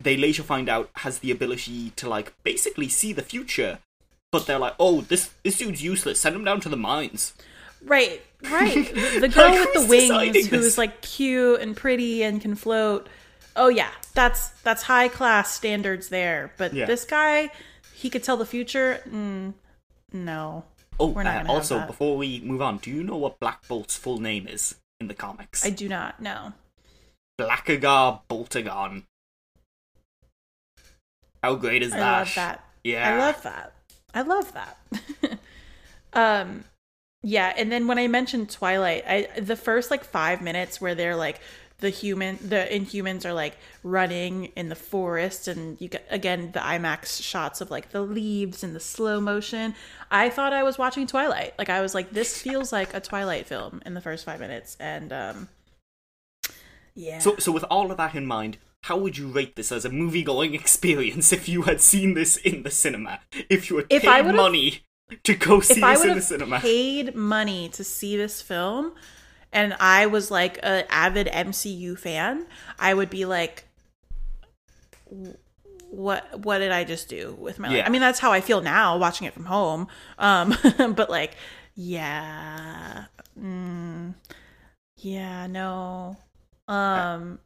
[0.00, 3.78] they later find out, has the ability to like basically see the future.
[4.30, 6.20] But they're like, oh, this this dude's useless.
[6.20, 7.34] Send him down to the mines.
[7.84, 8.74] Right, right.
[8.94, 10.78] The, the girl Like, with the wings, who's this?
[10.78, 13.08] like cute and pretty and can float.
[13.56, 16.52] Oh yeah, that's that's high class standards there.
[16.58, 16.86] But Yeah.
[16.86, 17.50] this guy,
[17.94, 19.00] he could tell the future.
[19.08, 19.54] Mm,
[20.12, 20.64] no,
[21.00, 23.96] Oh, We're not uh, also before we move on, do you know what Black Bolt's
[23.96, 25.64] full name is in the comics?
[25.64, 26.52] I do not know.
[27.40, 29.04] Blackagar Boltagon.
[31.42, 32.14] How great is I that?
[32.14, 32.64] I love that.
[32.84, 33.14] Yeah.
[33.14, 33.72] I love that.
[34.14, 35.38] I love that.
[36.12, 36.64] um
[37.22, 41.16] yeah, and then when I mentioned Twilight, I the first like 5 minutes where they're
[41.16, 41.40] like
[41.80, 46.58] the human the inhumans are like running in the forest and you get again the
[46.58, 49.74] IMAX shots of like the leaves and the slow motion.
[50.10, 51.54] I thought I was watching Twilight.
[51.58, 54.76] Like I was like this feels like a Twilight film in the first 5 minutes
[54.80, 55.48] and um
[56.98, 57.20] yeah.
[57.20, 59.90] So, so with all of that in mind, how would you rate this as a
[59.90, 63.20] movie-going experience if you had seen this in the cinema?
[63.50, 64.80] If you had If paid money
[65.24, 66.58] to go see this in the cinema?
[66.60, 68.92] paid money to see this film
[69.52, 72.46] and I was like an avid MCU fan,
[72.78, 73.64] I would be like
[75.90, 77.84] what what did I just do with my life?
[77.86, 79.88] I mean that's how I feel now watching it from home.
[80.18, 80.54] Um
[80.96, 81.36] but like
[81.74, 83.04] yeah.
[83.38, 84.14] Mm,
[84.96, 86.16] yeah, no.
[86.66, 87.38] Um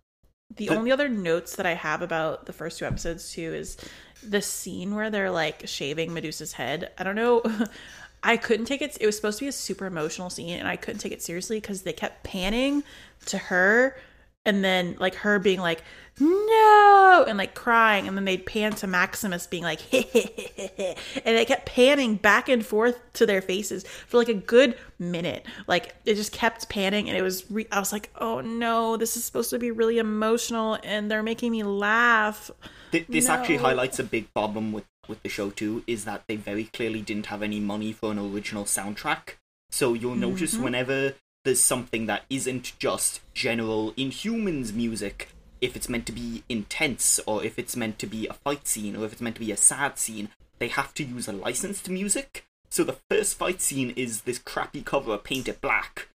[0.56, 3.76] the But- only other notes that I have about the first two episodes too is
[4.22, 6.90] the scene where they're like shaving Medusa's head.
[6.98, 7.42] I don't know.
[8.24, 8.96] I couldn't take it.
[9.00, 11.56] It was supposed to be a super emotional scene, and I couldn't take it seriously
[11.60, 12.84] because they kept panning
[13.26, 13.96] to her
[14.44, 15.82] and then like her being like
[16.20, 21.66] no and like crying and then they'd pan to maximus being like and they kept
[21.66, 26.32] panning back and forth to their faces for like a good minute like it just
[26.32, 29.58] kept panning and it was re- i was like oh no this is supposed to
[29.58, 32.50] be really emotional and they're making me laugh
[32.90, 33.34] Th- this No.
[33.34, 37.00] actually highlights a big problem with with the show too is that they very clearly
[37.00, 39.36] didn't have any money for an original soundtrack
[39.70, 40.62] so you'll notice Mhm.
[40.62, 45.28] whenever there's something that isn't just general inhumans music
[45.60, 48.96] if it's meant to be intense or if it's meant to be a fight scene
[48.96, 50.28] or if it's meant to be a sad scene
[50.58, 54.82] they have to use a licensed music so the first fight scene is this crappy
[54.82, 56.08] cover painted black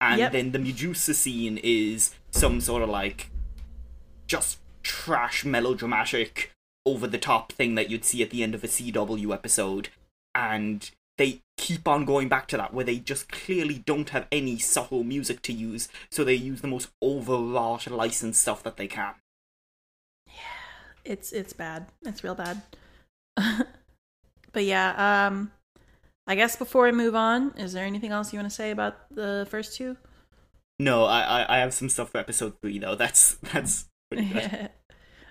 [0.00, 0.32] and Yep.
[0.32, 3.30] then the medusa scene is some sort of like
[4.26, 6.50] just trash melodramatic
[6.84, 9.88] over the top thing that you'd see at the end of a CW episode
[10.34, 14.58] and they keep on going back to that where they just clearly don't have any
[14.58, 19.14] subtle music to use so they use the most overwrought licensed stuff that they can.
[20.26, 20.32] Yeah,
[21.04, 21.86] it's it's bad.
[22.04, 22.62] It's real bad.
[24.52, 25.50] But yeah um
[26.26, 28.96] i guess before i move on is there anything else you want to say about
[29.10, 29.96] the first two?
[30.78, 32.94] No I, I i have some stuff for episode three though.
[32.94, 34.70] That's that's pretty good.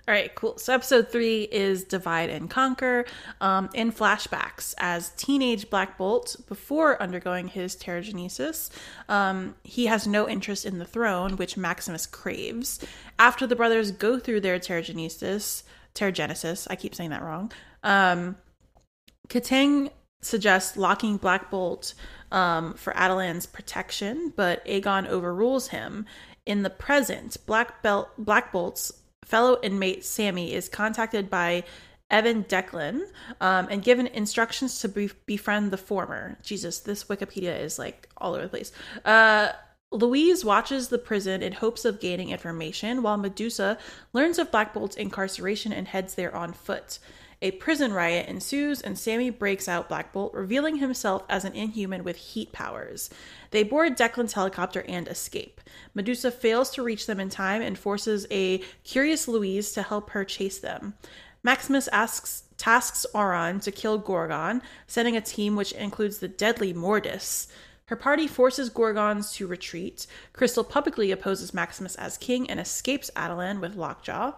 [0.08, 0.58] All right, cool.
[0.58, 3.04] So episode three is Divide and Conquer
[3.40, 8.70] um, in flashbacks as teenage Black Bolt, before undergoing his Terrigenesis,
[9.08, 12.84] um, he has no interest in the throne, which Maximus craves.
[13.16, 15.62] After the brothers go through their Terrigenesis,
[15.94, 17.52] Terrigenesis, I keep saying that wrong,
[17.84, 18.34] um,
[19.28, 21.94] Katang suggests locking Black Bolt
[22.32, 26.06] um, for Attilan's protection, but Agon overrules him.
[26.44, 28.90] In the present, Black Belt Black Bolt's
[29.24, 31.64] fellow inmate Sammy is contacted by
[32.10, 33.00] Evan Declan
[33.40, 36.36] um, and given instructions to be- befriend the former.
[36.42, 38.72] Jesus, this Wikipedia is like all over the place.
[39.04, 39.48] Uh,
[39.90, 43.78] Louise watches the prison in hopes of gaining information, while Medusa
[44.12, 46.98] learns of Black Bolt's incarceration and heads there on foot.
[47.42, 52.04] A prison riot ensues, and Sammy breaks out Black Bolt, revealing himself as an inhuman
[52.04, 53.10] with heat powers.
[53.50, 55.60] They board Declan's helicopter and escape.
[55.92, 60.24] Medusa fails to reach them in time and forces a curious Louise to help her
[60.24, 60.94] chase them.
[61.42, 67.48] Maximus asks tasks Auran to kill Gorgon, sending a team which includes the deadly Mortis.
[67.86, 70.06] Her party forces Gorgons to retreat.
[70.32, 74.34] Crystal publicly opposes Maximus as king and escapes Attilan with Lockjaw.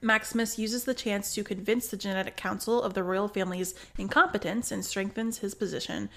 [0.00, 4.84] Maximus uses the chance to convince the genetic council of the royal family's incompetence and
[4.84, 6.08] strengthens his position.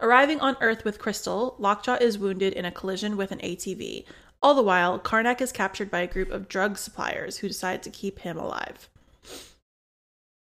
[0.00, 4.04] Arriving on Earth with Crystal, Lockjaw is wounded in a collision with an ATV.
[4.42, 7.90] All the while, Karnak is captured by a group of drug suppliers who decide to
[7.90, 8.90] keep him alive.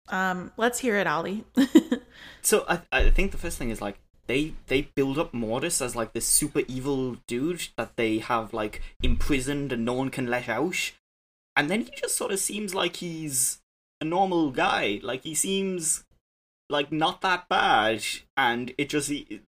[0.10, 1.46] Um, let's hear it, Ollie.
[2.42, 5.96] so I, I think the first thing is like they they build up Mortis as
[5.96, 10.50] like this super evil dude that they have like imprisoned and no one can let
[10.50, 10.92] out
[11.60, 13.60] and then he just sort of seems like he's
[14.00, 15.02] a normal guy.
[15.04, 16.06] Like he seems
[16.70, 18.02] like not that bad.
[18.38, 19.12] And it just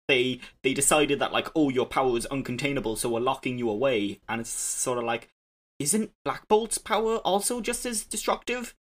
[0.07, 4.19] they they decided that like oh your power is uncontainable so we're locking you away.
[4.29, 5.29] And it's sort of like
[5.79, 8.75] isn't black bolt's power also just as destructive?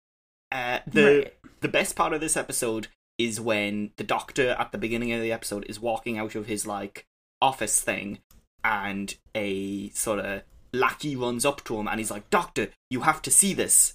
[0.51, 1.35] Uh the Right.
[1.61, 5.31] the best part of this episode is when the doctor at the beginning of the
[5.31, 7.07] episode is walking out of his like
[7.41, 8.19] office thing
[8.65, 13.21] and a sort of lackey runs up to him and he's like doctor you have
[13.23, 13.95] to see this.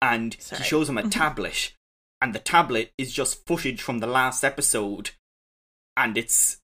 [0.00, 0.62] And Sorry.
[0.62, 1.72] he shows him a tablet
[2.22, 5.10] and the tablet is just footage from the last episode
[5.96, 6.58] and it's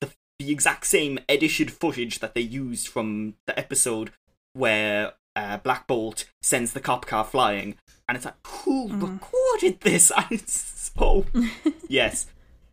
[0.00, 4.12] the, the exact same edited footage that they used from the episode
[4.52, 7.76] where uh, Black Bolt sends the cop car flying
[8.08, 9.02] and it's like who Mhm.
[9.14, 10.12] recorded this?
[10.16, 11.24] And it's so
[11.88, 12.26] yes.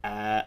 [0.04, 0.44] Uh,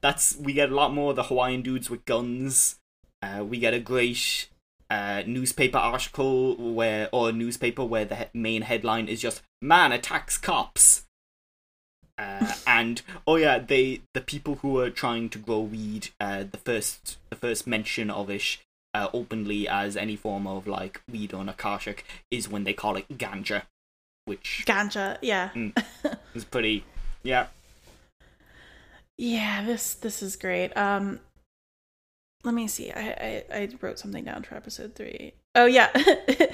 [0.00, 2.76] that's we get a lot more of the Hawaiian dudes with guns
[3.22, 4.48] uh, we get a great
[4.90, 9.92] uh, newspaper article where or a newspaper where the he- main headline is just man
[9.92, 11.04] attacks cops
[12.18, 16.58] uh, and oh yeah they the people who are trying to grow weed uh, the
[16.58, 18.58] first the first mention of it
[18.94, 22.00] uh, openly as any form of like weed or nakashik
[22.30, 23.62] is when they call it ganja
[24.24, 25.50] which Ganja, yeah.
[26.34, 26.84] is pretty
[27.22, 27.46] yeah
[29.18, 30.76] Yeah, this this is great.
[30.76, 31.20] Um
[32.46, 32.92] let me see.
[32.92, 35.34] I, I, I wrote something down for episode three.
[35.56, 35.90] Oh yeah.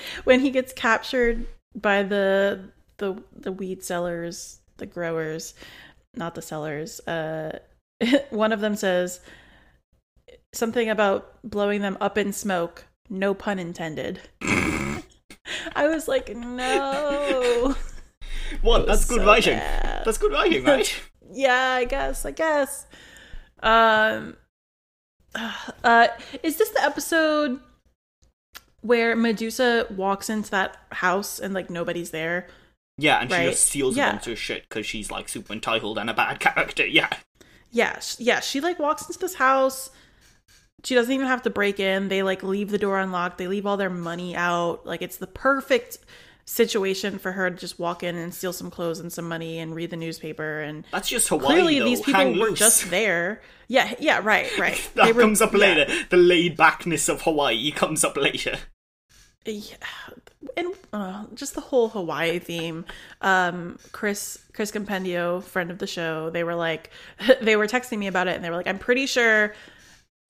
[0.24, 5.52] when he gets captured by the the the weed sellers, the growers,
[6.14, 7.58] not the sellers, uh
[8.30, 9.20] one of them says
[10.54, 12.86] something about blowing them up in smoke.
[13.10, 14.20] No pun intended.
[14.42, 17.76] I was like, no.
[18.62, 20.04] what that's good so writing bad.
[20.04, 21.00] that's good writing right
[21.32, 22.86] yeah i guess i guess
[23.62, 24.36] um
[25.34, 26.08] uh
[26.42, 27.60] is this the episode
[28.82, 32.48] where Medusa walks into that house and like nobody's there.
[32.98, 34.10] Yeah, and she just steals Yeah.
[34.10, 36.86] a bunch of shit because she's like super entitled and a bad character.
[36.86, 37.08] Yeah.
[37.70, 39.90] Yeah, yeah, she like walks into this house.
[40.84, 42.08] She doesn't even have to break in.
[42.08, 43.38] They like leave the door unlocked.
[43.38, 44.84] They leave all their money out.
[44.84, 45.96] Like it's the perfect
[46.44, 49.74] situation for her to just walk in and steal some clothes and some money and
[49.74, 51.46] read the newspaper and That's just Hawaii.
[51.46, 51.84] clearly though.
[51.84, 52.58] these people Hang were loose.
[52.58, 53.40] just there.
[53.68, 54.90] Yeah, yeah, right, right.
[54.94, 55.58] That They were- comes up yeah.
[55.58, 55.86] later.
[56.10, 58.58] The laid backness of Hawaii comes up later.
[59.44, 59.76] Yeah,
[60.56, 62.84] and uh, just the whole Hawaii theme.
[63.22, 66.90] Um, Chris Chris Compendio, friend of the show, they were like,
[67.40, 69.52] they were texting me about it, and they were like, I'm pretty sure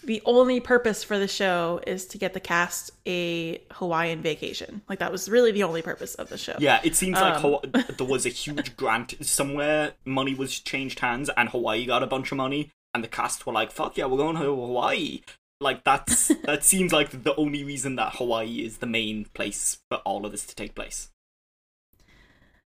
[0.05, 4.83] the only purpose for the show is to get the cast a Hawaiian vacation.
[4.89, 6.57] Like that was really the only purpose of the show.
[6.59, 7.61] Yeah, it seems like Um.
[7.99, 9.93] There was a huge grant somewhere.
[10.05, 13.53] Money was changed hands, and Hawaii got a bunch of money, and the cast were
[13.53, 15.21] like, "Fuck yeah, we're going to Hawaii."
[15.61, 19.99] Like that's that seems like the only reason that Hawaii is the main place for
[19.99, 21.11] all of this to take place.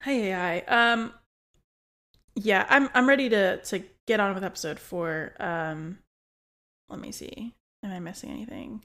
[0.04, 0.60] Hi, hi.
[0.68, 1.14] Um,
[2.36, 5.34] yeah, I'm I'm ready to to get on with episode four.
[5.40, 5.98] Um,
[6.90, 7.54] let me see.
[7.84, 8.82] Am I missing anything?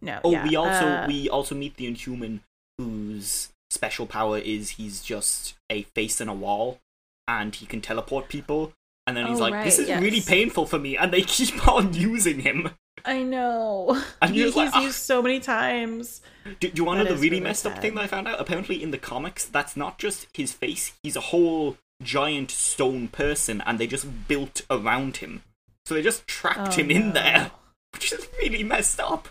[0.00, 0.20] No.
[0.24, 2.40] Oh, yeah, we also uh, we also meet the Inhuman,
[2.78, 6.80] whose special power is he's just a face in a wall,
[7.28, 8.72] and he can teleport people.
[9.06, 11.66] And then he's Oh, like, "This right, is really painful for me," and they keep
[11.68, 12.70] on using him.
[13.04, 14.00] I know.
[14.22, 16.22] And He- he's like, used so many times.
[16.60, 18.26] Do, do you want to know the really really messed up thing that I found
[18.28, 18.40] out?
[18.40, 23.62] Apparently, in the comics, that's not just his face; he's a whole giant stone person,
[23.66, 25.42] and they just built around him.
[25.90, 27.50] So they just trapped Oh, him in there,
[27.94, 29.28] which is really messed up.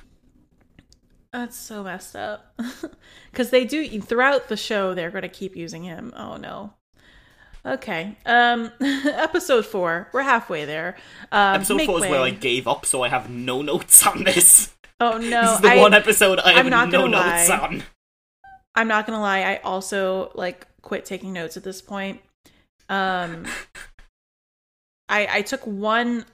[1.31, 2.53] That's so messed up.
[3.31, 6.11] Because they do throughout the show, they're going to keep using him.
[6.17, 6.73] Oh no.
[7.65, 8.17] Okay.
[8.25, 10.09] Um, episode four.
[10.11, 10.97] We're halfway there.
[11.31, 14.75] Um, Episode four is where I gave up, so I have no notes on this.
[14.99, 15.41] Oh no!
[15.43, 17.57] this is the I, one episode I have I'm not no gonna notes lie.
[17.57, 17.83] on.
[18.75, 19.43] I'm not gonna lie.
[19.43, 22.19] I also like quit taking notes at this point.
[22.89, 23.45] Um,
[25.09, 26.25] I I took one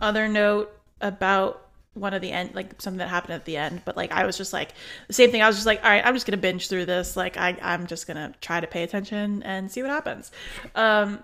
[0.00, 0.70] other note
[1.00, 1.60] about
[1.94, 4.36] one of the end, like something that happened at the end, but like I was
[4.36, 4.74] just like
[5.06, 5.42] the same thing.
[5.42, 7.16] I was just like, all right, I'm just gonna binge through this.
[7.16, 10.32] Like I I'm just gonna try to pay attention and see what happens.
[10.74, 11.22] Um,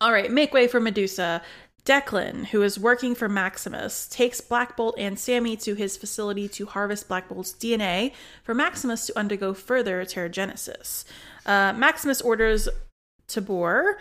[0.00, 1.42] all right, make way for Medusa.
[1.84, 6.66] Declan, who is working for Maximus, takes Black Bolt and Sammy to his facility to
[6.66, 11.06] harvest Black Bolt's DNA for Maximus to undergo further Terrigenesis.
[11.46, 12.68] Uh, Maximus orders
[13.28, 13.98] Tabor,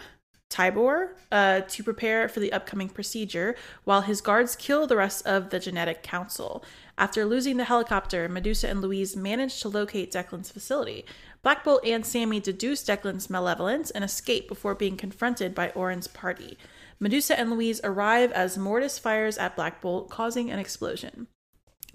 [0.50, 5.52] Tibor, uh, to prepare for the upcoming procedure, while his guards kill the rest of
[5.52, 6.64] the genetic council.
[6.97, 11.06] After losing the helicopter, Medusa and Louise manage to locate Declan's facility.
[11.43, 16.58] Black Bolt and Sammy deduce Declan's malevolence and escape before being confronted by Auran's party.
[17.00, 21.28] Medusa and Louise arrive as Mortis fires at Black Bolt, causing an explosion.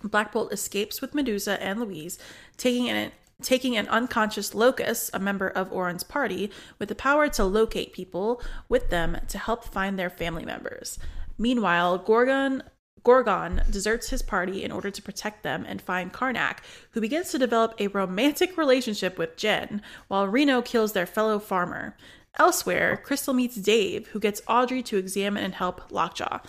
[0.02, 2.18] Black Bolt escapes with Medusa and Louise,
[2.56, 3.12] taking an
[3.44, 8.42] taking an unconscious Locus, a member of Auran's party, with the power to locate people
[8.68, 10.98] with them to help find their family members.
[11.38, 12.62] Meanwhile, Gorgon
[13.04, 16.60] Gorgon deserts his party in order to protect them and find Karnak,
[16.92, 21.96] who begins to develop a romantic relationship with Jen, while Reno kills their fellow farmer.
[22.38, 26.40] Elsewhere, Crystal meets Dave, who gets Audrey to examine and help Lockjaw.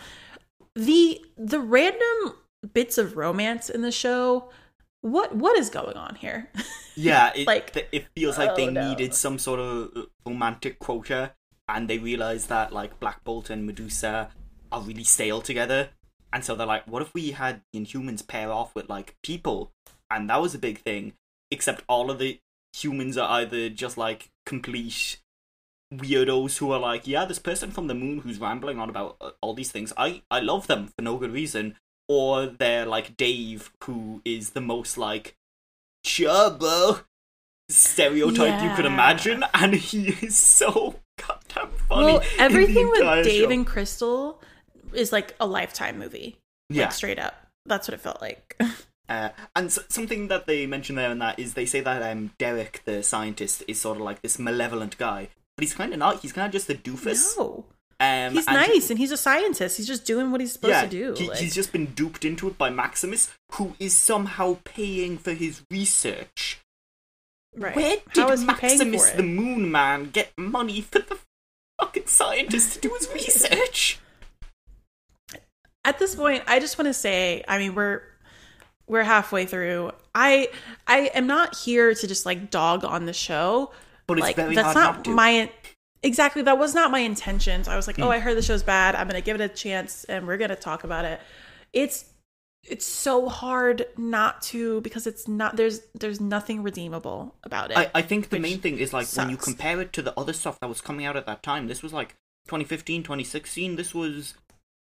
[0.75, 2.37] The the random
[2.73, 4.49] bits of romance in the show,
[5.05, 6.49] what what is going on here?
[6.97, 8.87] Yeah, it, Like, th- it feels like they oh, no.
[8.87, 11.33] needed some sort of romantic quota,
[11.67, 14.29] and they realized that like Black Bolt and Medusa
[14.71, 15.89] are really stale together,
[16.31, 19.73] and so they're like, what if we had Inhumans pair off with like people?
[20.09, 21.13] And that was a big thing.
[21.51, 22.39] Except all of the
[22.73, 25.17] humans are either just like complete
[25.93, 29.31] weirdos who are like, yeah, this person from the moon who's rambling on about uh,
[29.41, 31.75] all these things, I I love them for no good reason,
[32.07, 35.35] or they're like Dave, who is the most like
[36.05, 37.03] Chubbo
[37.69, 42.05] stereotype you could imagine, and he is so goddamn funny.
[42.05, 43.49] well, everything with Dave show.
[43.49, 44.41] and Crystal
[44.93, 46.37] is like a lifetime movie.
[46.69, 47.35] Like yeah, straight up.
[47.65, 48.55] That's what it felt like.
[49.09, 52.31] uh, and s- something that they mention there in that is they say that um
[52.37, 56.21] Derek, the scientist, is sort of like this malevolent guy, but he's kind of not.
[56.21, 57.37] He's kind of just a doofus.
[57.37, 57.65] no.
[57.99, 59.77] Um, He's and nice and he's a scientist.
[59.77, 61.13] He's just doing what he's supposed to do.
[61.17, 65.31] he- like- he's just been duped into it by Maximus, who is somehow paying for
[65.31, 66.59] his research.
[67.55, 67.73] right.
[67.75, 69.23] Where How did is Maximus the?
[69.23, 71.17] Moon Man get money for the
[71.79, 73.99] fucking scientist to do his research?
[75.85, 78.01] At this point, I just want to say, I mean, we're
[78.87, 79.91] we're halfway through.
[80.13, 80.49] I
[80.87, 83.71] I am not here to just like dog on the show.
[84.07, 85.09] But it's like very that's hard not, not to.
[85.11, 85.51] my
[86.05, 88.05] exactly that was not my intentions i was like Mm.
[88.05, 90.55] oh i heard the show's bad i'm gonna give it a chance and we're gonna
[90.55, 91.19] talk about it
[91.73, 92.05] it's
[92.67, 97.77] it's so hard not to because it's not there's there's nothing redeemable about it.
[97.77, 100.33] I, I think the main thing is like when you compare it to the other
[100.33, 101.67] stuff that was coming out at that time.
[101.67, 102.15] This was like
[102.47, 103.75] 2015, 2016.
[103.75, 104.33] This was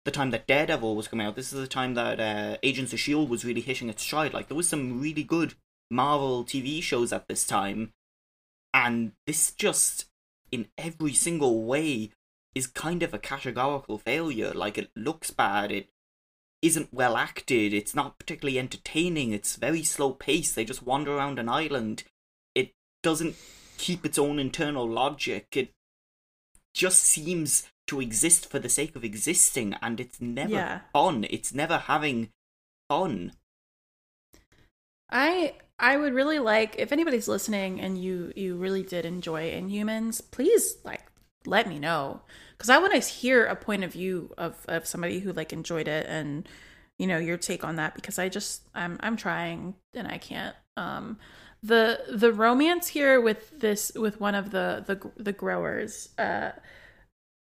[0.05, 1.35] the time that Daredevil was coming out.
[1.35, 4.31] This is the time that uh, Agents of Shield was really hitting its stride.
[4.31, 5.55] Like there was some really good
[5.89, 7.89] Marvel TV shows at this time,
[8.75, 10.05] and this just
[10.51, 12.11] in every single way
[12.53, 14.53] is kind of a categorical failure.
[14.53, 15.71] Like it looks bad.
[15.71, 15.89] It
[16.61, 17.73] isn't well acted.
[17.73, 19.31] It's not particularly entertaining.
[19.31, 20.55] It's very slow paced.
[20.55, 22.03] They just wander around an island.
[22.53, 23.35] It doesn't
[23.77, 25.47] keep its own internal logic.
[25.55, 25.71] It
[26.73, 30.81] just seems to exist for the sake of existing, and it's never Yeah.
[30.93, 31.25] fun.
[31.29, 32.31] It's never having
[32.87, 33.33] fun.
[35.09, 40.21] I I would really like if anybody's listening and you you really did enjoy Inhumans,
[40.31, 41.01] please like
[41.45, 42.21] let me know.
[42.55, 45.87] Because I want to hear a point of view of of somebody who like enjoyed
[45.87, 46.47] it and
[46.99, 50.55] you know your take on that because I just I'm I'm trying and I can't.
[50.77, 51.17] Um
[51.63, 56.51] the the romance here with this with one of the the the growers uh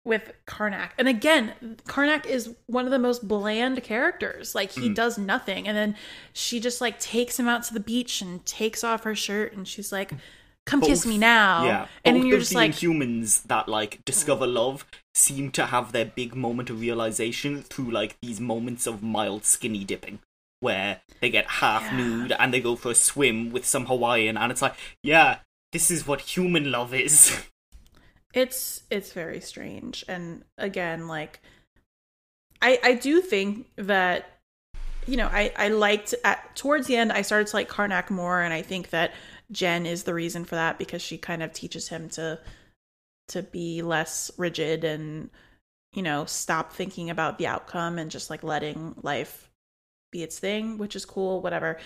[0.07, 0.91] with Karnak.
[0.99, 4.55] And again, Karnak is one of the most bland characters.
[4.55, 4.95] Like he Mhm.
[4.95, 5.67] does nothing.
[5.69, 5.97] And then
[6.33, 9.67] she just like takes him out to the beach and takes off her shirt and
[9.67, 10.13] she's like,
[10.65, 11.65] Come kiss me now.
[11.65, 14.85] Yeah, And both you're just the like Inhumans that like discover love
[15.15, 19.85] seem to have their big moment of realization through like these moments of mild skinny
[19.85, 20.19] dipping,
[20.59, 21.97] where they get half Yeah.
[21.99, 25.39] nude and they go for a swim with some Hawaiian, and it's like, yeah,
[25.73, 27.45] this is what human love is.
[28.33, 30.05] it's it's very strange.
[30.09, 31.41] And again, like
[32.61, 34.31] I I do think that
[35.07, 38.41] you know, I I liked at towards the end I started to like Karnak more
[38.41, 39.13] and I think that
[39.53, 42.41] Jen is the reason for that because she kind of teaches him to
[43.29, 45.31] to be less rigid and
[45.97, 49.49] you know, stop thinking about the outcome and just like letting life
[50.13, 51.79] be its thing, which is cool, whatever.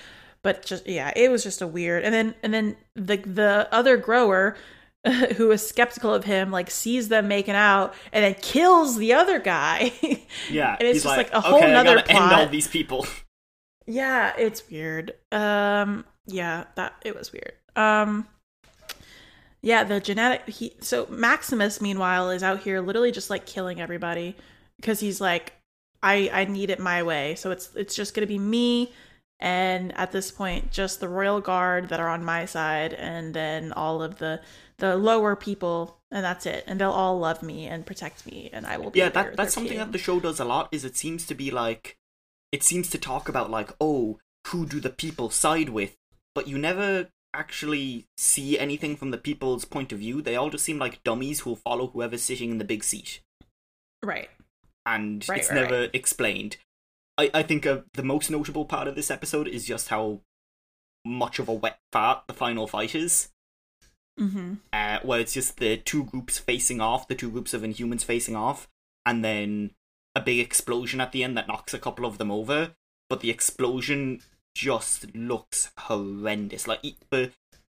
[0.42, 2.02] But just yeah, it was just a weird.
[2.02, 4.56] And then and then the the other grower
[5.36, 9.38] who was skeptical of him like sees them making out and then kills the other
[9.38, 9.92] guy.
[10.48, 12.50] Yeah, And it's just like, like a whole okay, I nother gotta end all plot."
[12.50, 13.06] these people.
[13.86, 15.14] yeah, it's weird.
[15.32, 17.52] Um yeah, that it was weird.
[17.76, 18.28] Um
[19.62, 24.36] yeah, the genetic he so Maximus meanwhile is out here literally just like killing everybody
[24.76, 25.54] because he's like
[26.02, 27.34] I I need it my way.
[27.34, 28.92] So it's it's just going to be me
[29.38, 33.72] and at this point just the royal guard that are on my side and then
[33.72, 34.40] all of the
[34.80, 36.64] the lower people and that's it.
[36.66, 39.54] And they'll all love me and protect me and I will be yeah that that's
[39.54, 41.96] something that the show does a lot is it seems to be like
[42.50, 44.18] it seems to talk about like oh
[44.48, 45.96] who do the people side with?
[46.34, 50.22] But you never actually see anything from the people's point of view.
[50.22, 53.20] They all just seem like dummies who'll follow whoever's sitting in the big seat.
[54.02, 54.30] Right.
[54.86, 56.56] and Right, it's right, never explained.
[57.18, 60.20] I i think uh, the most notable part of this episode is just how
[61.04, 63.30] much of a wet fart the final fight is
[64.20, 64.58] Mhm.
[64.72, 68.36] uh, where it's just the two groups facing off, the two groups of Inhumans facing
[68.36, 68.68] off,
[69.06, 69.74] and then
[70.14, 72.74] a big explosion at the end that knocks a couple of them over.
[73.08, 74.22] But the explosion
[74.54, 76.66] just looks horrendous.
[76.68, 77.30] Like for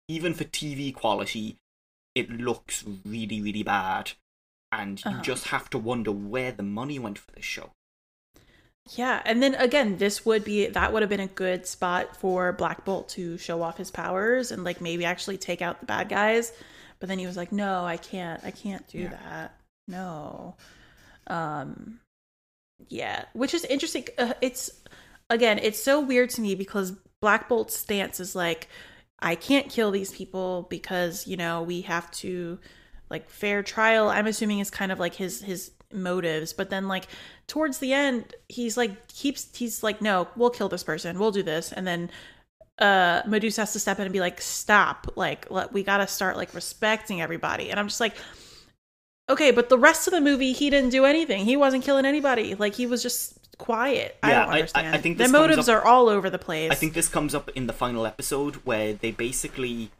[0.08, 1.58] even for TV quality,
[2.14, 4.12] it looks really really bad,
[4.72, 5.22] and you Uh-huh.
[5.22, 7.72] just have to wonder where the money went for this show.
[8.96, 12.52] Yeah, and then again, this would be that would have been a good spot for
[12.52, 16.08] Black Bolt to show off his powers and like maybe actually take out the bad
[16.08, 16.52] guys.
[17.00, 18.42] But then he was like, "No, I can't.
[18.44, 19.08] I can't do Yeah.
[19.10, 19.54] that.
[19.86, 20.56] No."
[21.26, 22.00] Um
[22.88, 24.06] yeah, which is interesting.
[24.16, 24.70] Uh, it's
[25.28, 28.68] again, it's so weird to me because Black Bolt's stance is like
[29.18, 32.58] I can't kill these people because, you know, we have to
[33.10, 34.08] like fair trial.
[34.08, 37.06] I'm assuming is kind of like his his motives, but then like
[37.46, 41.18] towards the end he's like keeps he's like no we'll kill this person.
[41.18, 41.72] We'll do this.
[41.72, 42.10] And then
[42.78, 45.06] uh medusa has to step in and be like stop.
[45.16, 47.70] Like let, we gotta start like respecting everybody.
[47.70, 48.14] And i'm just like
[49.30, 51.44] okay but the rest of the movie he didn't do anything.
[51.44, 52.54] He wasn't killing anybody.
[52.54, 54.16] Like he was just quiet.
[54.22, 56.70] I Yeah, don't I- I- I think the motives up- are all over the place.
[56.70, 59.90] I think this comes up in the final episode where they basically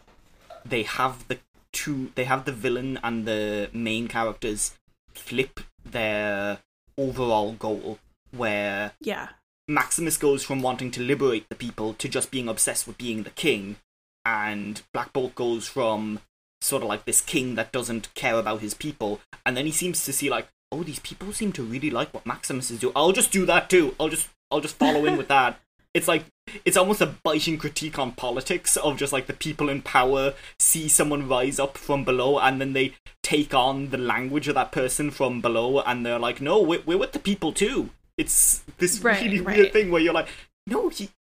[0.64, 1.38] they have the
[1.72, 4.72] two they have the villain and the main characters
[5.12, 5.60] flip
[5.92, 6.58] their
[6.96, 7.98] overall goal
[8.36, 9.28] where yeah.
[9.66, 13.30] Maximus goes from wanting to liberate the people to just being obsessed with being the
[13.30, 13.76] king
[14.24, 16.20] and Black Bolt goes from
[16.60, 20.04] sort of like this king that doesn't care about his people and then he seems
[20.04, 23.12] to see like oh these people seem to really like what Maximus is doing I'll
[23.12, 23.94] just do that too.
[23.98, 25.60] I'll just I'll just follow in with that
[25.98, 26.24] it's like
[26.64, 30.88] it's almost a biting critique on politics of just like the people in power see
[30.88, 35.10] someone rise up from below and then they take on the language of that person
[35.10, 39.22] from below and they're like no we're, we're with the people too it's this Right,
[39.22, 39.56] really right.
[39.56, 40.28] weird thing where you're like
[40.68, 41.10] no, he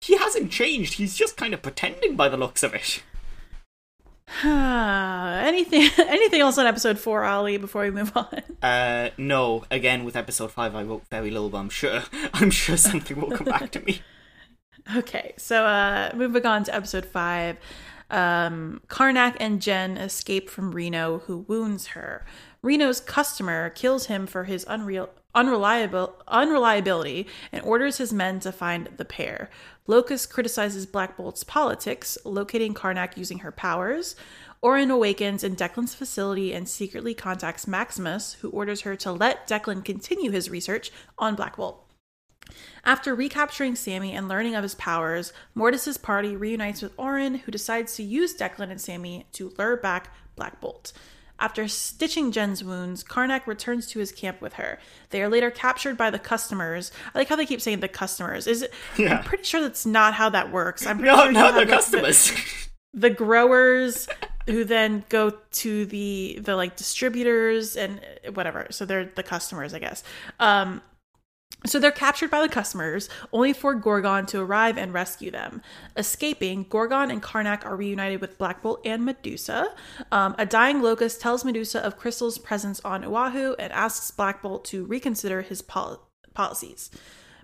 [0.00, 0.94] he hasn't changed.
[0.94, 3.02] He's just kind of pretending by the looks of it.
[4.44, 8.42] anything anything else on episode four, Ollie, before we move on?
[8.64, 9.62] Uh, no.
[9.70, 13.36] Again, with episode five, I wrote very little, but I'm sure I'm sure something will
[13.36, 14.00] come back to me.
[14.96, 17.56] Okay, so uh, moving on to episode five.
[18.10, 22.26] Um, Karnak and Jen escape from Reno, who wounds her.
[22.62, 28.88] Reno's customer kills him for his unreal unreliable unreliability and orders his men to find
[28.98, 29.50] the pair.
[29.86, 34.14] Locus criticizes Black Bolt's politics, locating Karnak using her powers.
[34.62, 39.84] Auran awakens in Declan's facility and secretly contacts Maximus, who orders her to let Declan
[39.84, 41.83] continue his research on Black Bolt.
[42.84, 47.94] After recapturing Sammy and learning of his powers, Mortis's party reunites with Auran, who decides
[47.96, 50.92] to use Declan and Sammy to lure back Black Bolt.
[51.38, 54.78] After stitching Jen's wounds, Karnak returns to his camp with her.
[55.10, 56.92] They are later captured by the customers.
[57.12, 58.46] I like how they keep saying the customers.
[58.46, 58.72] Is it?
[58.96, 59.18] Yeah.
[59.18, 60.86] I'm pretty sure that's not how that works.
[60.86, 62.32] I'm pretty No, sure no, you the customers.
[62.94, 64.08] the growers
[64.46, 68.00] who then go to the the like distributors and
[68.34, 70.04] whatever so they're the customers i guess
[70.38, 70.80] um
[71.66, 75.62] so they're captured by the customers only for gorgon to arrive and rescue them
[75.96, 79.74] escaping gorgon and karnak are reunited with black bolt and medusa
[80.12, 84.64] um, a dying locus tells medusa of crystal's presence on oahu and asks black bolt
[84.64, 86.90] to reconsider his pol- policies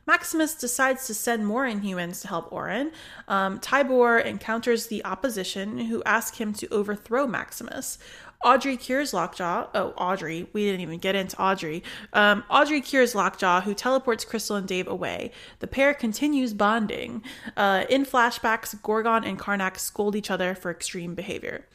[0.07, 2.91] Maximus decides to send more Inhumans to help Auran.
[3.29, 7.97] Um, Tibor encounters the opposition, who ask him to overthrow Maximus.
[8.43, 9.69] Audrey cures Lockjaw.
[9.75, 10.49] Oh, Audrey.
[10.53, 11.83] We didn't even get into Audrey.
[12.13, 15.33] Um, Audrey cures Lockjaw, who teleports Crystal and Dave away.
[15.59, 17.23] The pair continues bonding.
[17.57, 21.67] Uh, in flashbacks, Gorgon and Karnak scold each other for extreme behavior.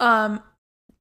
[0.00, 0.42] Um,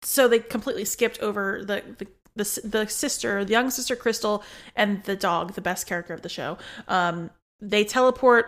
[0.03, 4.43] so they completely skipped over the, the the the sister, the young sister Crystal,
[4.75, 6.57] and the dog, the best character of the show.
[6.87, 8.45] Um, they teleport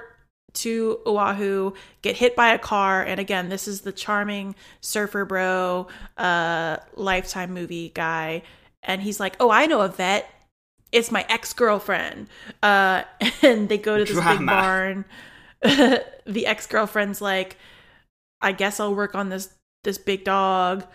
[0.53, 5.87] to Oahu, get hit by a car, and again, this is the charming surfer bro,
[6.17, 8.43] uh, lifetime movie guy,
[8.83, 10.29] and he's like, "Oh, I know a vet.
[10.91, 12.27] It's my ex girlfriend."
[12.63, 13.03] Uh,
[13.41, 15.05] and they go to this big barn.
[15.61, 17.57] the ex girlfriend's like,
[18.41, 20.85] "I guess I'll work on this this big dog."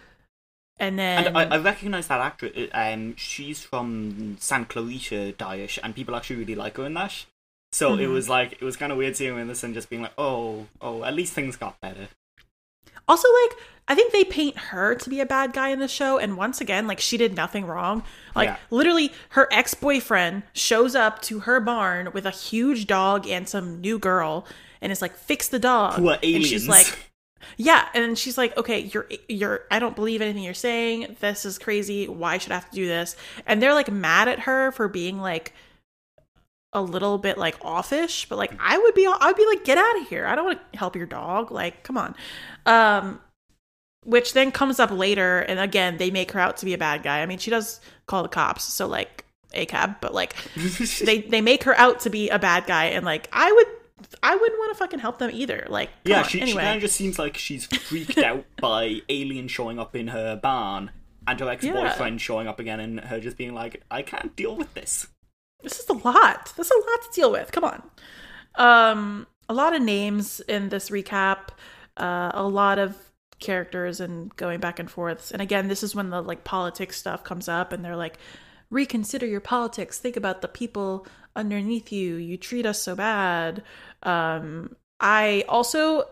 [0.78, 2.68] And then And I, I recognize that actress.
[2.72, 7.26] Um, she's from Santa Clarita Diet, and people actually really like her in that.
[7.74, 8.12] So it Mhm.
[8.12, 11.02] was like it was kind of weird seeing this and just being like, oh, oh,
[11.02, 12.06] at least things got better.
[13.08, 13.58] Also, like,
[13.88, 16.60] I think they paint her to be a bad guy in the show, and once
[16.60, 18.04] again, like, she did nothing wrong.
[18.34, 18.56] Like, Yeah.
[18.70, 23.80] literally, her ex boyfriend shows up to her barn with a huge dog and some
[23.80, 24.46] new girl,
[24.80, 26.46] and is like, "Fix the dog." Who are And aliens?
[26.46, 26.86] she's like,
[27.56, 29.64] "Yeah," and she's like, "Okay, you're you're.
[29.70, 31.16] I don't believe anything you're saying.
[31.20, 32.06] This is crazy.
[32.08, 33.16] Why should I have to do this?"
[33.46, 35.52] And they're like mad at her for being like
[36.74, 39.78] a little bit like offish, but like I would be I would be like get
[39.78, 40.26] out of here.
[40.26, 41.50] I don't want to help your dog.
[41.50, 42.14] Like come on.
[42.66, 43.20] Um
[44.04, 47.02] which then comes up later and again they make her out to be a bad
[47.02, 47.22] guy.
[47.22, 50.34] I mean, she does call the cops, so like a cab, but like
[51.04, 53.66] they they make her out to be a bad guy and like I would
[54.22, 55.66] I wouldn't want to fucking help them either.
[55.68, 56.24] Like yeah, on.
[56.24, 56.62] she, she anyway.
[56.62, 60.90] kind of just seems like she's freaked out by aliens showing up in her barn
[61.26, 64.56] and her ex boyfriend showing up again and her just being like, I can't deal
[64.56, 65.08] with this.
[65.64, 66.52] This is a lot.
[66.56, 67.50] This is a lot to deal with.
[67.50, 67.82] Come on.
[68.54, 71.48] Um, a lot of names in this recap.
[71.96, 72.96] Uh, a lot of
[73.40, 75.32] characters and going back and forth.
[75.32, 78.18] And again, this is when the like politics stuff comes up, and they're like,
[78.70, 79.98] reconsider your politics.
[79.98, 81.06] Think about the people
[81.36, 82.16] underneath you.
[82.16, 83.62] You treat us so bad.
[84.02, 86.04] Um, I also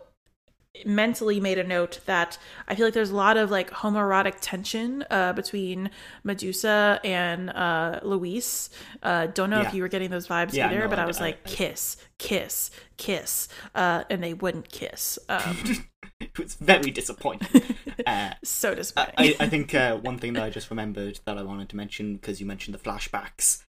[0.86, 5.04] mentally made a note that I feel like there's a lot of like homoerotic tension
[5.10, 5.90] uh, between
[6.24, 8.70] Medusa and uh, Louise.
[9.02, 11.06] Uh, don't know if you were getting those vibes Yeah, either, no, but I I-
[11.06, 15.18] was I- like, I- kiss, kiss, kiss, uh, and they wouldn't kiss.
[15.28, 15.56] Um,
[16.20, 17.62] It was very disappointing.
[18.06, 19.14] uh, so disappointing.
[19.18, 22.14] I, I think uh, one thing that I just remembered that I wanted to mention
[22.14, 23.64] because you mentioned the flashbacks,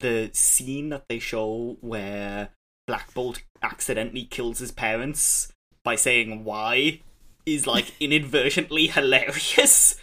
[0.00, 2.48] the scene that they show where
[2.86, 5.52] Black Bolt accidentally kills his parents
[5.84, 7.00] by saying why
[7.46, 9.96] is like inadvertently hilarious.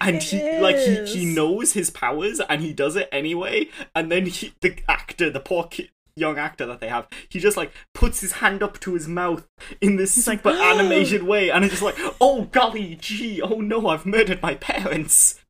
[0.00, 3.68] And It he like he, he knows his powers and he does it anyway.
[3.96, 7.56] And then he, the actor, the poor ki- young actor that they have, he just
[7.56, 9.48] like puts his hand up to his mouth
[9.80, 13.60] in this He's like, super animated way, and it's just like, oh golly gee, oh
[13.60, 15.40] no, I've murdered my parents.